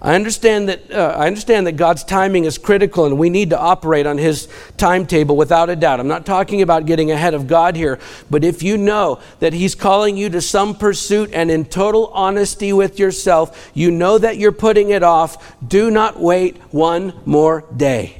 I 0.00 0.14
understand 0.14 0.70
that 0.70 0.90
uh, 0.90 1.14
I 1.14 1.26
understand 1.26 1.66
that 1.66 1.72
God's 1.72 2.02
timing 2.02 2.46
is 2.46 2.56
critical 2.56 3.04
and 3.04 3.18
we 3.18 3.28
need 3.28 3.50
to 3.50 3.60
operate 3.60 4.06
on 4.06 4.16
his 4.16 4.48
timetable 4.78 5.36
without 5.36 5.68
a 5.68 5.76
doubt. 5.76 6.00
I'm 6.00 6.08
not 6.08 6.24
talking 6.24 6.62
about 6.62 6.86
getting 6.86 7.10
ahead 7.10 7.34
of 7.34 7.46
God 7.46 7.76
here, 7.76 7.98
but 8.30 8.42
if 8.42 8.62
you 8.62 8.78
know 8.78 9.20
that 9.40 9.52
he's 9.52 9.74
calling 9.74 10.16
you 10.16 10.30
to 10.30 10.40
some 10.40 10.74
pursuit 10.74 11.28
and 11.34 11.50
in 11.50 11.66
total 11.66 12.06
honesty 12.06 12.72
with 12.72 12.98
yourself, 12.98 13.70
you 13.74 13.90
know 13.90 14.16
that 14.16 14.38
you're 14.38 14.50
putting 14.50 14.88
it 14.88 15.02
off, 15.02 15.54
do 15.68 15.90
not 15.90 16.18
wait 16.18 16.56
one 16.70 17.12
more 17.26 17.66
day. 17.76 18.19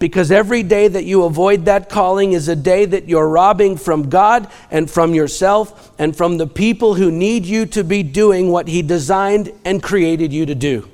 Because 0.00 0.32
every 0.32 0.62
day 0.62 0.88
that 0.88 1.04
you 1.04 1.24
avoid 1.24 1.66
that 1.66 1.90
calling 1.90 2.32
is 2.32 2.48
a 2.48 2.56
day 2.56 2.86
that 2.86 3.06
you're 3.06 3.28
robbing 3.28 3.76
from 3.76 4.08
God 4.08 4.50
and 4.70 4.90
from 4.90 5.14
yourself 5.14 5.92
and 5.98 6.16
from 6.16 6.38
the 6.38 6.46
people 6.46 6.94
who 6.94 7.12
need 7.12 7.44
you 7.44 7.66
to 7.66 7.84
be 7.84 8.02
doing 8.02 8.50
what 8.50 8.66
He 8.66 8.80
designed 8.80 9.52
and 9.62 9.82
created 9.82 10.32
you 10.32 10.46
to 10.46 10.54
do. 10.54 10.88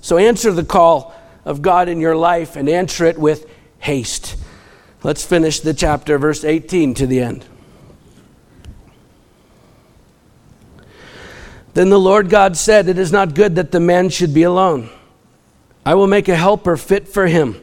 So 0.00 0.18
answer 0.18 0.52
the 0.52 0.64
call 0.64 1.14
of 1.44 1.62
God 1.62 1.88
in 1.88 2.00
your 2.00 2.16
life 2.16 2.56
and 2.56 2.68
answer 2.68 3.04
it 3.04 3.16
with 3.16 3.48
haste. 3.78 4.36
Let's 5.04 5.24
finish 5.24 5.60
the 5.60 5.72
chapter, 5.72 6.18
verse 6.18 6.42
18 6.42 6.94
to 6.94 7.06
the 7.06 7.20
end. 7.20 7.44
Then 11.74 11.90
the 11.90 12.00
Lord 12.00 12.28
God 12.28 12.56
said, 12.56 12.88
It 12.88 12.98
is 12.98 13.12
not 13.12 13.36
good 13.36 13.54
that 13.54 13.70
the 13.70 13.78
man 13.78 14.08
should 14.08 14.34
be 14.34 14.42
alone. 14.42 14.90
I 15.86 15.94
will 15.94 16.08
make 16.08 16.28
a 16.28 16.34
helper 16.34 16.76
fit 16.76 17.06
for 17.06 17.28
him. 17.28 17.62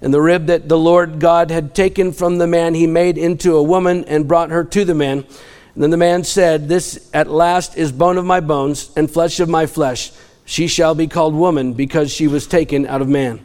And 0.00 0.14
the 0.14 0.20
rib 0.20 0.46
that 0.46 0.68
the 0.68 0.78
Lord 0.78 1.18
God 1.18 1.50
had 1.50 1.74
taken 1.74 2.12
from 2.12 2.38
the 2.38 2.46
man, 2.46 2.74
he 2.74 2.86
made 2.86 3.18
into 3.18 3.56
a 3.56 3.62
woman 3.62 4.04
and 4.04 4.28
brought 4.28 4.50
her 4.50 4.64
to 4.64 4.84
the 4.84 4.94
man. 4.94 5.24
And 5.74 5.82
then 5.82 5.90
the 5.90 5.96
man 5.96 6.24
said, 6.24 6.68
This 6.68 7.10
at 7.12 7.28
last 7.28 7.76
is 7.76 7.90
bone 7.90 8.16
of 8.16 8.24
my 8.24 8.40
bones 8.40 8.90
and 8.96 9.10
flesh 9.10 9.40
of 9.40 9.48
my 9.48 9.66
flesh. 9.66 10.12
She 10.44 10.66
shall 10.66 10.94
be 10.94 11.08
called 11.08 11.34
woman 11.34 11.72
because 11.72 12.12
she 12.12 12.28
was 12.28 12.46
taken 12.46 12.86
out 12.86 13.02
of 13.02 13.08
man. 13.08 13.44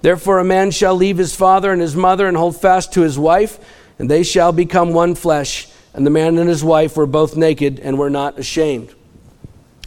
Therefore, 0.00 0.38
a 0.38 0.44
man 0.44 0.70
shall 0.70 0.96
leave 0.96 1.18
his 1.18 1.36
father 1.36 1.70
and 1.72 1.80
his 1.80 1.94
mother 1.94 2.26
and 2.26 2.36
hold 2.36 2.60
fast 2.60 2.92
to 2.94 3.02
his 3.02 3.18
wife, 3.18 3.58
and 3.98 4.10
they 4.10 4.22
shall 4.22 4.50
become 4.50 4.92
one 4.92 5.14
flesh. 5.14 5.68
And 5.94 6.06
the 6.06 6.10
man 6.10 6.38
and 6.38 6.48
his 6.48 6.64
wife 6.64 6.96
were 6.96 7.06
both 7.06 7.36
naked 7.36 7.78
and 7.78 7.98
were 7.98 8.10
not 8.10 8.38
ashamed. 8.38 8.92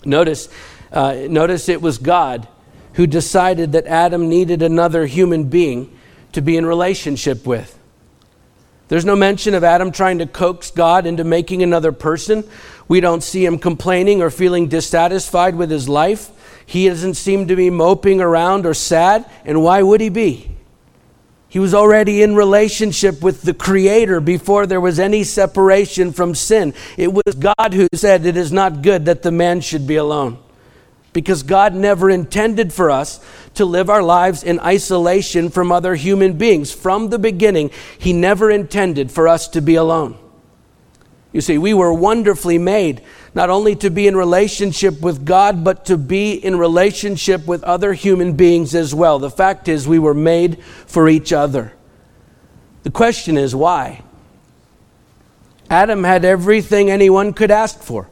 Notice, 0.06 0.48
uh, 0.92 1.28
notice 1.28 1.68
it 1.68 1.82
was 1.82 1.98
God 1.98 2.48
who 2.94 3.08
decided 3.08 3.74
that 3.74 3.88
Adam 3.88 4.30
needed 4.30 4.62
another 4.62 5.06
human 5.06 5.46
being 5.46 5.95
to 6.36 6.42
be 6.42 6.58
in 6.58 6.66
relationship 6.66 7.46
with. 7.46 7.78
There's 8.88 9.06
no 9.06 9.16
mention 9.16 9.56
of 9.56 9.64
Adam 9.64 9.92
trying 9.92 10.20
to 10.20 10.28
coax 10.28 10.70
God 10.70 11.08
into 11.08 11.24
making 11.24 11.64
another 11.64 11.92
person. 11.92 12.44
We 12.88 13.00
don't 13.00 13.24
see 13.24 13.44
him 13.44 13.58
complaining 13.58 14.22
or 14.22 14.30
feeling 14.30 14.68
dissatisfied 14.68 15.56
with 15.56 15.72
his 15.72 15.90
life. 15.90 16.30
He 16.66 16.88
doesn't 16.88 17.16
seem 17.16 17.48
to 17.48 17.56
be 17.56 17.70
moping 17.70 18.22
around 18.22 18.66
or 18.66 18.74
sad, 18.74 19.26
and 19.44 19.64
why 19.64 19.82
would 19.82 20.02
he 20.02 20.10
be? 20.10 20.52
He 21.48 21.60
was 21.60 21.74
already 21.74 22.22
in 22.22 22.36
relationship 22.36 23.22
with 23.22 23.42
the 23.42 23.54
Creator 23.54 24.20
before 24.20 24.68
there 24.68 24.82
was 24.82 25.00
any 25.00 25.24
separation 25.24 26.12
from 26.12 26.36
sin. 26.36 26.74
It 26.98 27.14
was 27.14 27.34
God 27.36 27.74
who 27.74 27.88
said, 27.94 28.26
It 28.26 28.36
is 28.36 28.52
not 28.52 28.82
good 28.82 29.06
that 29.06 29.24
the 29.24 29.32
man 29.32 29.62
should 29.62 29.88
be 29.88 29.96
alone 29.96 30.38
because 31.16 31.44
God 31.44 31.74
never 31.74 32.10
intended 32.10 32.74
for 32.74 32.92
us 32.92 33.22
to 33.54 33.64
live 33.64 33.90
our 33.90 34.04
lives 34.04 34.44
in 34.44 34.60
isolation 34.60 35.50
from 35.50 35.72
other 35.72 35.96
human 35.96 36.34
beings. 36.38 36.74
From 36.74 37.08
the 37.08 37.18
beginning, 37.18 37.72
He 37.98 38.12
never 38.12 38.52
intended 38.52 39.10
for 39.14 39.30
us 39.30 39.48
to 39.48 39.62
be 39.62 39.76
alone. 39.76 40.18
You 41.32 41.40
see, 41.40 41.58
we 41.58 41.74
were 41.74 41.94
wonderfully 41.94 42.58
made 42.58 43.02
not 43.34 43.50
only 43.50 43.78
to 43.78 43.90
be 43.90 44.08
in 44.08 44.18
relationship 44.18 45.00
with 45.00 45.26
God, 45.26 45.64
but 45.64 45.86
to 45.86 45.98
be 45.98 46.34
in 46.34 46.58
relationship 46.58 47.48
with 47.48 47.64
other 47.64 47.94
human 47.94 48.34
beings 48.34 48.76
as 48.76 48.94
well. 48.94 49.18
The 49.18 49.32
fact 49.32 49.70
is, 49.70 49.88
we 49.88 50.00
were 50.00 50.14
made 50.14 50.62
for 50.86 51.08
each 51.08 51.32
other. 51.32 51.72
The 52.84 52.92
question 52.92 53.38
is, 53.38 53.56
why? 53.56 54.04
Adam 55.70 56.04
had 56.04 56.26
everything 56.26 56.92
anyone 56.92 57.32
could 57.32 57.52
ask 57.52 57.80
for. 57.82 58.10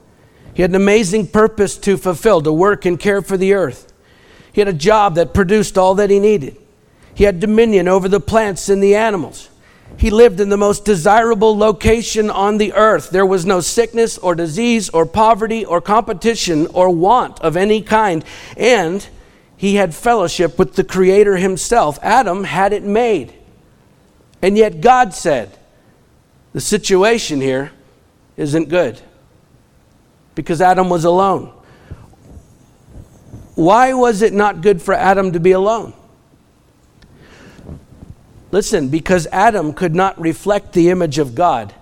He 0.54 0.62
had 0.62 0.72
an 0.72 0.76
amazing 0.76 1.28
purpose 1.28 1.78
to 1.80 1.98
fulfill, 1.98 2.42
to 2.42 2.54
work 2.54 2.86
and 2.86 3.00
care 3.00 3.22
for 3.22 3.38
the 3.38 3.54
earth. 3.54 3.92
He 4.52 4.62
had 4.62 4.68
a 4.68 4.74
job 4.74 5.16
that 5.16 5.34
produced 5.34 5.78
all 5.78 5.96
that 5.96 6.10
he 6.10 6.20
needed. 6.20 6.58
He 7.16 7.24
had 7.24 7.40
dominion 7.40 7.88
over 7.88 8.08
the 8.08 8.20
plants 8.20 8.70
and 8.70 8.82
the 8.82 8.96
animals. 8.96 9.50
He 9.98 10.10
lived 10.10 10.40
in 10.40 10.50
the 10.50 10.58
most 10.58 10.86
desirable 10.86 11.58
location 11.58 12.30
on 12.30 12.58
the 12.58 12.74
earth. 12.74 13.10
There 13.10 13.26
was 13.26 13.46
no 13.46 13.62
sickness 13.62 14.18
or 14.18 14.36
disease 14.36 14.90
or 14.90 15.06
poverty 15.06 15.66
or 15.66 15.82
competition 15.82 16.68
or 16.68 16.90
want 16.90 17.40
of 17.42 17.56
any 17.58 17.82
kind. 17.82 18.24
And 18.58 19.08
he 19.58 19.76
had 19.76 19.94
fellowship 19.94 20.58
with 20.58 20.76
the 20.76 20.84
Creator 20.84 21.38
himself. 21.38 22.00
Adam 22.02 22.44
had 22.44 22.74
it 22.74 22.84
made. 22.84 23.34
And 24.42 24.58
yet 24.58 24.82
God 24.82 25.14
said, 25.14 25.58
the 26.54 26.62
situation 26.62 27.42
here 27.42 27.72
isn't 28.36 28.70
good 28.70 29.02
because 30.36 30.62
Adam 30.62 30.90
was 30.90 31.06
alone. 31.06 31.54
Why 33.56 33.94
was 33.94 34.22
it 34.22 34.34
not 34.34 34.62
good 34.62 34.82
for 34.82 34.94
Adam 34.94 35.34
to 35.34 35.40
be 35.40 35.52
alone? 35.52 35.94
Listen, 38.52 38.90
because 38.90 39.28
Adam 39.32 39.74
could 39.74 39.96
not 39.96 40.20
reflect 40.20 40.74
the 40.74 40.90
image 40.90 41.18
of 41.18 41.36
God 41.36 41.74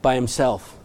by 0.00 0.14
himself. 0.14 0.78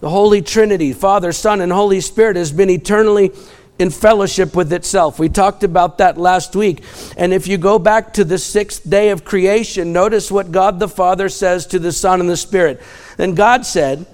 The 0.00 0.10
Holy 0.10 0.42
Trinity, 0.42 0.92
Father, 0.92 1.32
Son, 1.32 1.60
and 1.60 1.72
Holy 1.72 2.00
Spirit, 2.00 2.36
has 2.36 2.52
been 2.52 2.70
eternally 2.70 3.32
in 3.78 3.90
fellowship 3.90 4.54
with 4.54 4.72
itself. 4.72 5.18
We 5.18 5.28
talked 5.28 5.64
about 5.64 5.98
that 5.98 6.16
last 6.18 6.56
week. 6.56 6.82
And 7.16 7.32
if 7.32 7.46
you 7.46 7.58
go 7.58 7.78
back 7.78 8.14
to 8.14 8.24
the 8.24 8.38
sixth 8.38 8.88
day 8.88 9.10
of 9.10 9.24
creation, 9.24 9.92
notice 9.92 10.30
what 10.30 10.52
God 10.52 10.78
the 10.78 10.88
Father 10.88 11.28
says 11.28 11.66
to 11.66 11.78
the 11.78 11.92
Son 11.92 12.20
and 12.20 12.28
the 12.28 12.36
Spirit. 12.36 12.80
Then 13.16 13.34
God 13.34 13.66
said, 13.66 14.06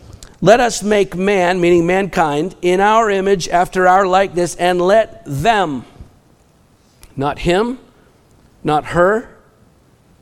let 0.42 0.58
us 0.58 0.82
make 0.82 1.16
man, 1.16 1.60
meaning 1.60 1.86
mankind, 1.86 2.56
in 2.60 2.80
our 2.80 3.08
image 3.08 3.48
after 3.48 3.86
our 3.86 4.04
likeness, 4.04 4.56
and 4.56 4.82
let 4.82 5.22
them, 5.24 5.84
not 7.16 7.38
him, 7.38 7.78
not 8.64 8.86
her, 8.86 9.38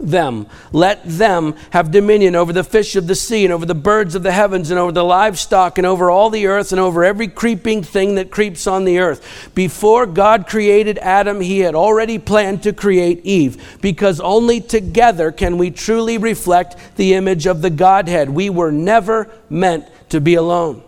them. 0.01 0.47
Let 0.73 1.03
them 1.05 1.55
have 1.71 1.91
dominion 1.91 2.35
over 2.35 2.53
the 2.53 2.65
fish 2.65 2.97
of 2.97 3.07
the 3.07 3.15
sea, 3.15 3.45
and 3.45 3.53
over 3.53 3.67
the 3.67 3.75
birds 3.75 4.15
of 4.15 4.23
the 4.23 4.33
heavens, 4.33 4.71
and 4.71 4.79
over 4.79 4.93
the 4.93 5.05
livestock, 5.05 5.79
and 5.79 5.87
over 5.87 6.11
all 6.11 6.31
the 6.31 6.47
earth, 6.47 6.73
and 6.73 6.81
over 6.81 7.05
every 7.05 7.29
creeping 7.29 7.83
thing 7.83 8.15
that 8.15 8.31
creeps 8.31 8.67
on 8.67 8.85
the 8.85 8.99
earth. 8.99 9.51
Before 9.55 10.07
God 10.07 10.47
created 10.47 10.99
Adam, 10.99 11.41
he 11.41 11.61
had 11.61 11.75
already 11.75 12.19
planned 12.19 12.63
to 12.63 12.73
create 12.73 13.25
Eve, 13.25 13.79
because 13.81 14.21
only 14.21 14.61
together 14.61 15.31
can 15.33 15.59
we 15.59 15.71
truly 15.71 16.19
reflect 16.19 16.77
the 16.97 17.15
image 17.15 17.47
of 17.47 17.63
the 17.63 17.71
Godhead. 17.71 18.31
We 18.31 18.51
were 18.51 18.73
never 18.73 19.29
meant 19.49 19.87
to 20.11 20.21
be 20.21 20.35
alone. 20.35 20.83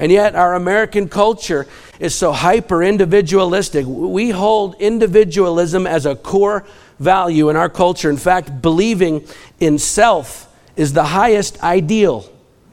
And 0.00 0.10
yet, 0.10 0.34
our 0.34 0.54
American 0.54 1.10
culture 1.10 1.66
is 1.98 2.14
so 2.14 2.32
hyper 2.32 2.82
individualistic. 2.82 3.84
We 3.86 4.30
hold 4.30 4.74
individualism 4.80 5.86
as 5.86 6.06
a 6.06 6.16
core 6.16 6.64
value 6.98 7.50
in 7.50 7.56
our 7.56 7.68
culture. 7.68 8.08
In 8.08 8.16
fact, 8.16 8.62
believing 8.62 9.26
in 9.60 9.78
self 9.78 10.48
is 10.74 10.94
the 10.94 11.04
highest 11.04 11.62
ideal 11.62 12.26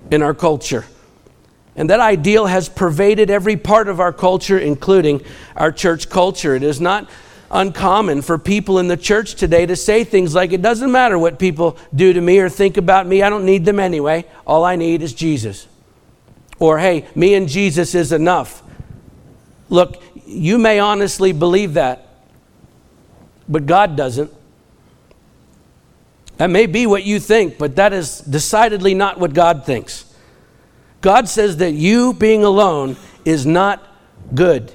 in 0.10 0.22
our 0.22 0.34
culture. 0.34 0.86
And 1.76 1.90
that 1.90 2.00
ideal 2.00 2.46
has 2.46 2.70
pervaded 2.70 3.30
every 3.30 3.58
part 3.58 3.90
of 3.90 4.00
our 4.00 4.14
culture, 4.14 4.58
including 4.58 5.22
our 5.58 5.74
church 5.74 6.10
culture. 6.10 6.56
It 6.56 6.64
is 6.64 6.80
not 6.80 7.10
uncommon 7.52 8.22
for 8.22 8.38
people 8.38 8.80
in 8.80 8.88
the 8.88 8.98
church 8.98 9.36
today 9.36 9.66
to 9.66 9.76
say 9.76 10.06
things 10.06 10.34
like, 10.34 10.54
It 10.54 10.62
doesn't 10.62 10.94
matter 10.94 11.20
what 11.20 11.40
people 11.40 11.78
do 11.94 12.14
to 12.14 12.22
me 12.22 12.40
or 12.40 12.48
think 12.48 12.78
about 12.78 13.06
me, 13.06 13.22
I 13.22 13.30
don't 13.30 13.46
need 13.46 13.66
them 13.66 13.82
anyway. 13.82 14.26
All 14.46 14.64
I 14.64 14.78
need 14.78 15.02
is 15.02 15.14
Jesus. 15.14 15.68
Or, 16.60 16.80
Hey, 16.80 17.08
me 17.16 17.34
and 17.36 17.48
Jesus 17.48 17.96
is 17.96 18.12
enough. 18.12 18.64
Look, 19.70 20.02
you 20.26 20.58
may 20.58 20.80
honestly 20.80 21.32
believe 21.32 21.74
that, 21.74 22.08
but 23.48 23.66
God 23.66 23.96
doesn't. 23.96 24.32
That 26.38 26.50
may 26.50 26.68
be 26.68 26.86
what 26.86 27.04
you 27.04 27.20
think, 27.20 27.58
but 27.58 27.76
that 27.78 27.94
is 27.94 28.20
decidedly 28.20 28.94
not 28.94 29.20
what 29.20 29.34
God 29.34 29.66
thinks. 29.66 30.06
God 31.02 31.28
says 31.28 31.58
that 31.58 31.72
you 31.72 32.14
being 32.14 32.44
alone 32.44 32.96
is 33.26 33.46
not 33.46 33.84
good. 34.34 34.72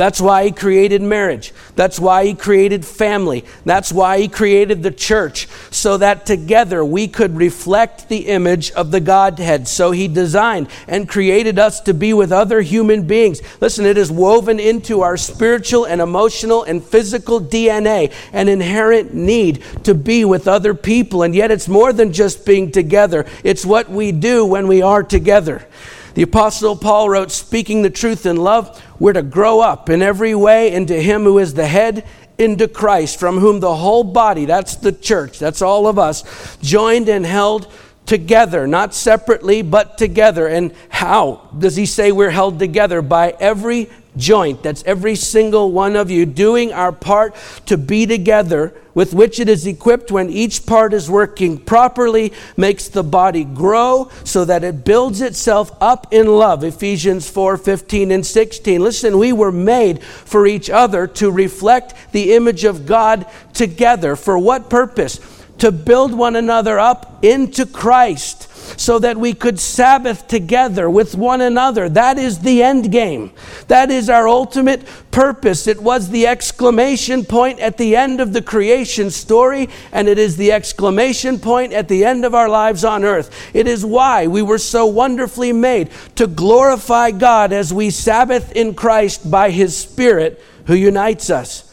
That's 0.00 0.18
why 0.18 0.46
he 0.46 0.50
created 0.50 1.02
marriage. 1.02 1.52
That's 1.76 2.00
why 2.00 2.24
he 2.24 2.32
created 2.32 2.86
family. 2.86 3.44
That's 3.66 3.92
why 3.92 4.18
he 4.18 4.28
created 4.28 4.82
the 4.82 4.90
church, 4.90 5.46
so 5.70 5.98
that 5.98 6.24
together 6.24 6.82
we 6.82 7.06
could 7.06 7.36
reflect 7.36 8.08
the 8.08 8.28
image 8.28 8.70
of 8.70 8.92
the 8.92 9.00
Godhead. 9.00 9.68
So 9.68 9.90
he 9.90 10.08
designed 10.08 10.68
and 10.88 11.06
created 11.06 11.58
us 11.58 11.82
to 11.82 11.92
be 11.92 12.14
with 12.14 12.32
other 12.32 12.62
human 12.62 13.06
beings. 13.06 13.42
Listen, 13.60 13.84
it 13.84 13.98
is 13.98 14.10
woven 14.10 14.58
into 14.58 15.02
our 15.02 15.18
spiritual 15.18 15.84
and 15.84 16.00
emotional 16.00 16.62
and 16.62 16.82
physical 16.82 17.38
DNA, 17.38 18.10
an 18.32 18.48
inherent 18.48 19.12
need 19.12 19.62
to 19.84 19.92
be 19.92 20.24
with 20.24 20.48
other 20.48 20.72
people. 20.72 21.24
And 21.24 21.34
yet 21.34 21.50
it's 21.50 21.68
more 21.68 21.92
than 21.92 22.14
just 22.14 22.46
being 22.46 22.72
together, 22.72 23.26
it's 23.44 23.66
what 23.66 23.90
we 23.90 24.12
do 24.12 24.46
when 24.46 24.66
we 24.66 24.80
are 24.80 25.02
together. 25.02 25.66
The 26.14 26.22
Apostle 26.22 26.76
Paul 26.76 27.08
wrote, 27.08 27.30
Speaking 27.30 27.82
the 27.82 27.90
truth 27.90 28.26
in 28.26 28.36
love, 28.36 28.82
we're 28.98 29.12
to 29.12 29.22
grow 29.22 29.60
up 29.60 29.88
in 29.88 30.02
every 30.02 30.34
way 30.34 30.72
into 30.72 30.94
Him 30.94 31.22
who 31.24 31.38
is 31.38 31.54
the 31.54 31.66
head, 31.66 32.06
into 32.38 32.66
Christ, 32.66 33.20
from 33.20 33.38
whom 33.38 33.60
the 33.60 33.74
whole 33.74 34.02
body, 34.04 34.46
that's 34.46 34.76
the 34.76 34.92
church, 34.92 35.38
that's 35.38 35.62
all 35.62 35.86
of 35.86 35.98
us, 35.98 36.56
joined 36.62 37.08
and 37.08 37.26
held 37.26 37.70
together, 38.06 38.66
not 38.66 38.94
separately, 38.94 39.62
but 39.62 39.98
together. 39.98 40.48
And 40.48 40.74
how 40.88 41.48
does 41.56 41.76
he 41.76 41.86
say 41.86 42.10
we're 42.10 42.30
held 42.30 42.58
together? 42.58 43.02
By 43.02 43.36
every 43.38 43.90
joint, 44.16 44.62
that's 44.62 44.82
every 44.84 45.14
single 45.14 45.70
one 45.72 45.96
of 45.96 46.10
you, 46.10 46.26
doing 46.26 46.72
our 46.72 46.92
part 46.92 47.34
to 47.66 47.76
be 47.76 48.06
together, 48.06 48.74
with 48.94 49.14
which 49.14 49.38
it 49.38 49.48
is 49.48 49.66
equipped 49.66 50.10
when 50.10 50.30
each 50.30 50.66
part 50.66 50.92
is 50.92 51.08
working 51.08 51.58
properly, 51.58 52.32
makes 52.56 52.88
the 52.88 53.02
body 53.02 53.44
grow 53.44 54.10
so 54.24 54.44
that 54.44 54.64
it 54.64 54.84
builds 54.84 55.20
itself 55.20 55.70
up 55.80 56.12
in 56.12 56.26
love. 56.26 56.64
Ephesians 56.64 57.30
4 57.30 57.56
15 57.56 58.10
and 58.10 58.26
16. 58.26 58.80
Listen, 58.80 59.18
we 59.18 59.32
were 59.32 59.52
made 59.52 60.02
for 60.02 60.46
each 60.46 60.68
other 60.68 61.06
to 61.06 61.30
reflect 61.30 61.94
the 62.12 62.32
image 62.34 62.64
of 62.64 62.86
God 62.86 63.26
together. 63.54 64.16
For 64.16 64.38
what 64.38 64.68
purpose? 64.68 65.20
To 65.58 65.70
build 65.70 66.14
one 66.14 66.36
another 66.36 66.78
up 66.78 67.22
into 67.22 67.66
Christ 67.66 68.49
so 68.76 68.98
that 68.98 69.16
we 69.16 69.34
could 69.34 69.58
Sabbath 69.58 70.26
together 70.26 70.88
with 70.88 71.14
one 71.14 71.40
another. 71.40 71.88
That 71.88 72.18
is 72.18 72.40
the 72.40 72.62
end 72.62 72.92
game. 72.92 73.32
That 73.68 73.90
is 73.90 74.08
our 74.08 74.28
ultimate 74.28 74.84
purpose. 75.10 75.66
It 75.66 75.82
was 75.82 76.10
the 76.10 76.26
exclamation 76.26 77.24
point 77.24 77.60
at 77.60 77.78
the 77.78 77.96
end 77.96 78.20
of 78.20 78.32
the 78.32 78.42
creation 78.42 79.10
story, 79.10 79.68
and 79.92 80.08
it 80.08 80.18
is 80.18 80.36
the 80.36 80.52
exclamation 80.52 81.38
point 81.38 81.72
at 81.72 81.88
the 81.88 82.04
end 82.04 82.24
of 82.24 82.34
our 82.34 82.48
lives 82.48 82.84
on 82.84 83.04
earth. 83.04 83.54
It 83.54 83.66
is 83.66 83.84
why 83.84 84.26
we 84.26 84.42
were 84.42 84.58
so 84.58 84.86
wonderfully 84.86 85.52
made 85.52 85.90
to 86.16 86.26
glorify 86.26 87.10
God 87.10 87.52
as 87.52 87.72
we 87.72 87.90
Sabbath 87.90 88.52
in 88.52 88.74
Christ 88.74 89.30
by 89.30 89.50
His 89.50 89.76
Spirit 89.76 90.42
who 90.66 90.74
unites 90.74 91.30
us. 91.30 91.69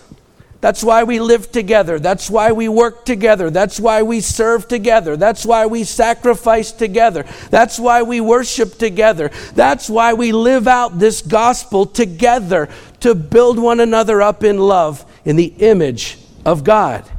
That's 0.67 0.83
why 0.83 1.05
we 1.05 1.21
live 1.21 1.49
together. 1.49 1.97
That's 1.97 2.29
why 2.29 2.51
we 2.51 2.67
work 2.67 3.05
together. 3.05 3.49
That's 3.49 3.79
why 3.79 4.01
we 4.01 4.19
serve 4.19 4.67
together. 4.67 5.15
That's 5.15 5.45
why 5.45 5.65
we 5.65 5.85
sacrifice 5.85 6.73
together. 6.73 7.25
That's 7.49 7.79
why 7.79 8.01
we 8.01 8.19
worship 8.19 8.77
together. 8.77 9.31
That's 9.53 9.89
why 9.89 10.11
we 10.11 10.33
live 10.33 10.67
out 10.67 10.99
this 10.99 11.21
gospel 11.21 11.85
together 11.85 12.67
to 12.99 13.15
build 13.15 13.57
one 13.57 13.79
another 13.79 14.21
up 14.21 14.43
in 14.43 14.57
love 14.57 15.05
in 15.23 15.37
the 15.37 15.53
image 15.59 16.17
of 16.45 16.65
God. 16.65 17.09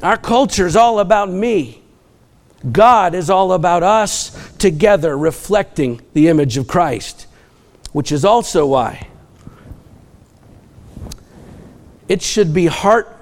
Our 0.00 0.16
culture 0.16 0.68
is 0.68 0.76
all 0.76 1.00
about 1.00 1.28
me. 1.28 1.82
God 2.70 3.16
is 3.16 3.30
all 3.30 3.52
about 3.52 3.82
us 3.82 4.30
together 4.58 5.18
reflecting 5.18 6.02
the 6.12 6.28
image 6.28 6.56
of 6.56 6.68
Christ, 6.68 7.26
which 7.90 8.12
is 8.12 8.24
also 8.24 8.64
why 8.64 9.09
it 12.10 12.22
should 12.22 12.52
be 12.52 12.66
heart 12.66 13.16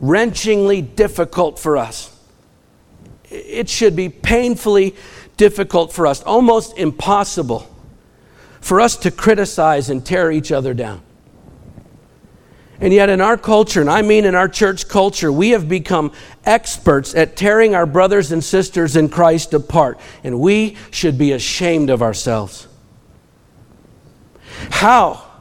wrenchingly 0.00 0.80
difficult 0.94 1.58
for 1.58 1.76
us. 1.76 2.16
It 3.28 3.68
should 3.68 3.96
be 3.96 4.08
painfully 4.10 4.94
difficult 5.36 5.92
for 5.92 6.06
us, 6.06 6.22
almost 6.22 6.78
impossible 6.78 7.68
for 8.60 8.80
us 8.80 8.94
to 8.98 9.10
criticize 9.10 9.90
and 9.90 10.06
tear 10.06 10.30
each 10.30 10.52
other 10.52 10.72
down. 10.72 11.02
And 12.78 12.92
yet, 12.92 13.10
in 13.10 13.20
our 13.20 13.36
culture, 13.36 13.80
and 13.80 13.90
I 13.90 14.02
mean 14.02 14.24
in 14.24 14.36
our 14.36 14.48
church 14.48 14.86
culture, 14.86 15.32
we 15.32 15.50
have 15.50 15.68
become 15.68 16.12
experts 16.44 17.16
at 17.16 17.36
tearing 17.36 17.74
our 17.74 17.86
brothers 17.86 18.30
and 18.30 18.42
sisters 18.42 18.94
in 18.94 19.08
Christ 19.08 19.52
apart. 19.52 19.98
And 20.22 20.38
we 20.38 20.76
should 20.92 21.18
be 21.18 21.32
ashamed 21.32 21.90
of 21.90 22.02
ourselves. 22.02 22.68
How? 24.70 25.31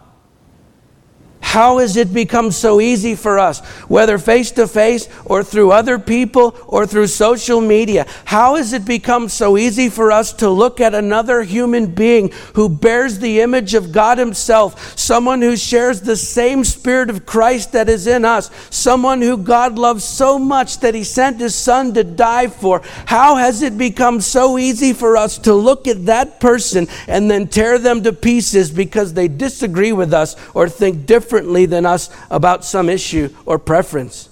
How 1.41 1.79
has 1.79 1.97
it 1.97 2.13
become 2.13 2.51
so 2.51 2.79
easy 2.79 3.15
for 3.15 3.39
us, 3.39 3.59
whether 3.89 4.17
face 4.17 4.51
to 4.51 4.67
face 4.67 5.09
or 5.25 5.43
through 5.43 5.71
other 5.71 5.97
people 5.99 6.55
or 6.67 6.85
through 6.85 7.07
social 7.07 7.59
media? 7.59 8.05
How 8.25 8.55
has 8.55 8.73
it 8.73 8.85
become 8.85 9.27
so 9.27 9.57
easy 9.57 9.89
for 9.89 10.11
us 10.11 10.31
to 10.33 10.49
look 10.49 10.79
at 10.79 10.93
another 10.93 11.41
human 11.41 11.87
being 11.87 12.31
who 12.53 12.69
bears 12.69 13.19
the 13.19 13.41
image 13.41 13.73
of 13.73 13.91
God 13.91 14.17
Himself, 14.17 14.97
someone 14.97 15.41
who 15.41 15.57
shares 15.57 16.01
the 16.01 16.15
same 16.15 16.63
Spirit 16.63 17.09
of 17.09 17.25
Christ 17.25 17.71
that 17.71 17.89
is 17.89 18.07
in 18.07 18.23
us, 18.23 18.51
someone 18.69 19.21
who 19.21 19.35
God 19.35 19.77
loves 19.77 20.05
so 20.05 20.37
much 20.37 20.79
that 20.79 20.95
He 20.95 21.03
sent 21.03 21.41
His 21.41 21.55
Son 21.55 21.93
to 21.95 22.03
die 22.03 22.47
for? 22.47 22.81
How 23.07 23.35
has 23.35 23.61
it 23.61 23.77
become 23.77 24.21
so 24.21 24.57
easy 24.59 24.93
for 24.93 25.17
us 25.17 25.39
to 25.39 25.53
look 25.53 25.87
at 25.87 26.05
that 26.05 26.39
person 26.39 26.87
and 27.07 27.29
then 27.31 27.47
tear 27.47 27.79
them 27.79 28.03
to 28.03 28.13
pieces 28.13 28.69
because 28.69 29.15
they 29.15 29.27
disagree 29.27 29.91
with 29.91 30.13
us 30.13 30.35
or 30.53 30.69
think 30.69 31.07
differently? 31.07 31.30
Differently 31.31 31.65
than 31.65 31.85
us 31.85 32.09
about 32.29 32.65
some 32.65 32.89
issue 32.89 33.33
or 33.45 33.57
preference. 33.57 34.27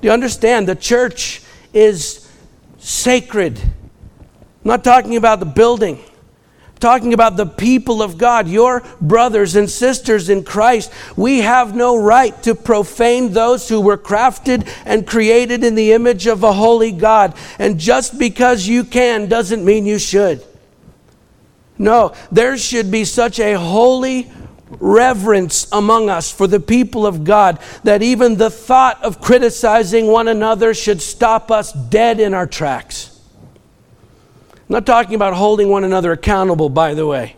Do 0.00 0.08
you 0.08 0.12
understand? 0.12 0.66
The 0.66 0.74
church 0.74 1.42
is 1.74 2.26
sacred. 2.78 3.58
I'm 3.58 4.64
not 4.64 4.84
talking 4.84 5.16
about 5.16 5.38
the 5.38 5.44
building. 5.44 6.02
Talking 6.80 7.12
about 7.12 7.36
the 7.36 7.44
people 7.44 8.00
of 8.02 8.16
God, 8.16 8.48
your 8.48 8.82
brothers 9.02 9.54
and 9.54 9.68
sisters 9.68 10.30
in 10.30 10.44
Christ. 10.44 10.90
We 11.14 11.40
have 11.40 11.76
no 11.76 12.00
right 12.00 12.42
to 12.44 12.54
profane 12.54 13.34
those 13.34 13.68
who 13.68 13.82
were 13.82 13.98
crafted 13.98 14.66
and 14.86 15.06
created 15.06 15.62
in 15.62 15.74
the 15.74 15.92
image 15.92 16.26
of 16.26 16.42
a 16.42 16.54
holy 16.54 16.92
God. 16.92 17.36
And 17.58 17.78
just 17.78 18.18
because 18.18 18.66
you 18.66 18.82
can 18.82 19.28
doesn't 19.28 19.62
mean 19.62 19.84
you 19.84 19.98
should. 19.98 20.42
No, 21.76 22.14
there 22.32 22.56
should 22.56 22.90
be 22.90 23.04
such 23.04 23.38
a 23.38 23.58
holy 23.58 24.30
reverence 24.70 25.70
among 25.72 26.10
us 26.10 26.30
for 26.30 26.46
the 26.46 26.60
people 26.60 27.06
of 27.06 27.24
God 27.24 27.58
that 27.84 28.02
even 28.02 28.36
the 28.36 28.50
thought 28.50 29.02
of 29.02 29.20
criticizing 29.20 30.06
one 30.06 30.28
another 30.28 30.74
should 30.74 31.00
stop 31.00 31.50
us 31.50 31.72
dead 31.72 32.20
in 32.20 32.34
our 32.34 32.46
tracks. 32.46 33.18
I'm 34.54 34.74
not 34.74 34.86
talking 34.86 35.14
about 35.14 35.34
holding 35.34 35.68
one 35.68 35.84
another 35.84 36.12
accountable, 36.12 36.68
by 36.68 36.94
the 36.94 37.06
way, 37.06 37.36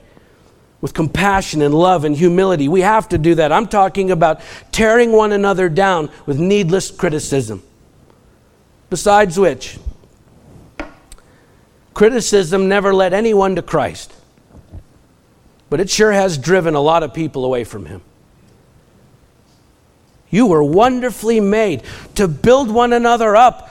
with 0.81 0.95
compassion 0.95 1.63
and 1.63 1.73
love 1.73 2.05
and 2.05 2.17
humility. 2.17 2.69
We 2.69 2.81
have 2.81 3.09
to 3.11 3.19
do 3.19 3.37
that. 3.37 3.53
I'm 3.53 3.69
talking 3.69 4.11
about 4.11 4.41
tearing 4.73 5.13
one 5.13 5.33
another 5.33 5.69
down 5.69 6.11
with 6.27 6.41
needless 6.41 6.91
criticism. 6.91 7.63
Besides 8.89 9.39
which, 9.39 9.79
criticism 11.95 12.69
never 12.69 12.93
led 12.93 13.13
anyone 13.13 13.55
to 13.55 13.63
Christ 13.63 14.13
but 15.71 15.81
it 15.81 15.89
sure 15.89 16.13
has 16.13 16.37
driven 16.37 16.75
a 16.75 16.81
lot 16.81 17.03
of 17.03 17.15
people 17.15 17.45
away 17.45 17.65
from 17.65 17.87
Him. 17.87 18.03
You 20.29 20.47
were 20.47 20.63
wonderfully 20.63 21.41
made 21.41 21.83
to 22.17 22.29
build 22.29 22.71
one 22.71 22.93
another 22.93 23.35
up, 23.35 23.69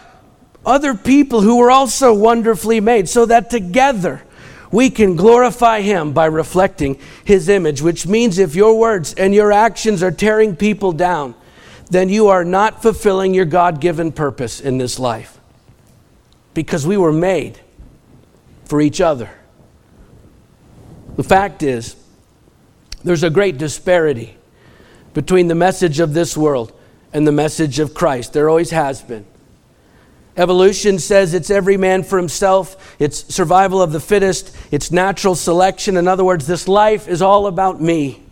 other 0.66 0.93
people 0.93 1.41
who 1.41 1.58
were 1.58 1.72
also 1.72 2.14
wonderfully 2.14 2.80
made, 2.80 3.08
so 3.08 3.26
that 3.26 3.50
together 3.50 4.24
we 4.72 4.89
can 4.89 5.16
glorify 5.16 5.82
Him 5.82 6.14
by 6.14 6.26
reflecting 6.26 7.00
His 7.24 7.50
image, 7.50 7.82
which 7.82 8.08
means 8.08 8.39
if 8.39 8.56
your 8.56 8.78
words 8.78 9.14
and 9.14 9.36
your 9.36 9.52
actions 9.52 10.02
are 10.02 10.12
tearing 10.12 10.56
people 10.56 10.91
down, 10.93 11.36
then 11.89 12.08
you 12.08 12.28
are 12.28 12.45
not 12.45 12.82
fulfilling 12.82 13.34
your 13.34 13.45
God 13.45 13.82
given 13.82 14.12
purpose 14.12 14.62
in 14.62 14.78
this 14.78 15.00
life. 15.00 15.39
Because 16.54 16.86
we 16.86 16.97
were 16.97 17.14
made 17.14 17.60
for 18.66 18.80
each 18.80 19.02
other. 19.02 19.32
The 21.20 21.24
fact 21.24 21.64
is, 21.64 21.98
there's 23.04 23.24
a 23.24 23.30
great 23.30 23.58
disparity 23.58 24.38
between 25.14 25.50
the 25.50 25.54
message 25.54 26.00
of 26.00 26.14
this 26.14 26.38
world 26.38 26.72
and 27.12 27.28
the 27.28 27.34
message 27.34 27.80
of 27.80 27.94
Christ. 27.94 28.32
There 28.32 28.48
always 28.48 28.72
has 28.72 29.02
been. 29.02 29.26
Evolution 30.38 30.98
says 30.98 31.34
it's 31.34 31.50
every 31.50 31.76
man 31.76 32.04
for 32.04 32.18
himself, 32.18 32.96
it's 33.00 33.36
survival 33.36 33.82
of 33.82 33.92
the 33.92 34.00
fittest, 34.00 34.56
it's 34.72 34.94
natural 34.94 35.36
selection. 35.36 35.98
In 35.98 36.08
other 36.08 36.24
words, 36.24 36.48
this 36.48 36.70
life 36.70 37.10
is 37.10 37.22
all 37.22 37.48
about 37.48 37.82
me. 37.82 38.24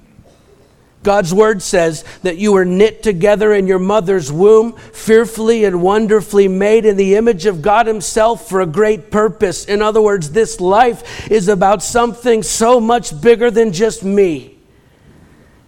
God's 1.03 1.33
word 1.33 1.61
says 1.61 2.03
that 2.23 2.37
you 2.37 2.51
were 2.51 2.65
knit 2.65 3.01
together 3.01 3.53
in 3.53 3.67
your 3.67 3.79
mother's 3.79 4.31
womb, 4.31 4.73
fearfully 4.73 5.63
and 5.63 5.81
wonderfully 5.81 6.47
made 6.47 6.85
in 6.85 6.97
the 6.97 7.15
image 7.15 7.45
of 7.45 7.61
God 7.61 7.87
Himself 7.87 8.49
for 8.49 8.59
a 8.59 8.65
great 8.65 9.09
purpose. 9.11 9.65
In 9.65 9.81
other 9.81 10.01
words, 10.01 10.31
this 10.31 10.59
life 10.59 11.31
is 11.31 11.47
about 11.47 11.81
something 11.81 12.43
so 12.43 12.79
much 12.79 13.21
bigger 13.21 13.49
than 13.49 13.71
just 13.71 14.03
me. 14.03 14.57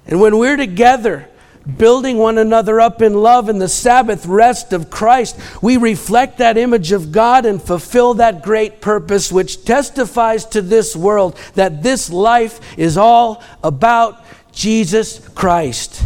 And 0.06 0.20
when 0.20 0.38
we're 0.38 0.58
together, 0.58 1.30
building 1.78 2.18
one 2.18 2.38
another 2.38 2.80
up 2.82 3.02
in 3.02 3.14
love 3.14 3.50
in 3.50 3.60
the 3.60 3.68
Sabbath 3.68 4.26
rest 4.26 4.74
of 4.74 4.90
Christ, 4.90 5.40
we 5.62 5.78
reflect 5.78 6.40
that 6.40 6.58
image 6.58 6.92
of 6.92 7.12
God 7.12 7.46
and 7.46 7.62
fulfill 7.62 8.16
that 8.16 8.42
great 8.42 8.82
purpose 8.82 9.32
which 9.32 9.66
testifies 9.66 10.46
to 10.48 10.62
this 10.62 10.96
world 10.96 11.38
that 11.56 11.84
this 11.84 12.10
life 12.10 12.60
is 12.78 12.98
all 12.98 13.44
about 13.64 14.26
Jesus 14.60 15.26
Christ. 15.30 16.04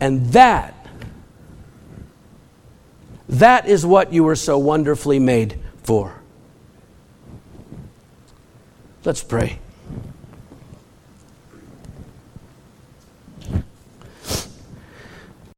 And 0.00 0.26
that, 0.32 0.74
that 3.28 3.68
is 3.68 3.86
what 3.86 4.12
you 4.12 4.24
were 4.24 4.34
so 4.34 4.58
wonderfully 4.58 5.20
made 5.20 5.60
for. 5.84 6.20
Let's 9.04 9.22
pray. 9.22 9.60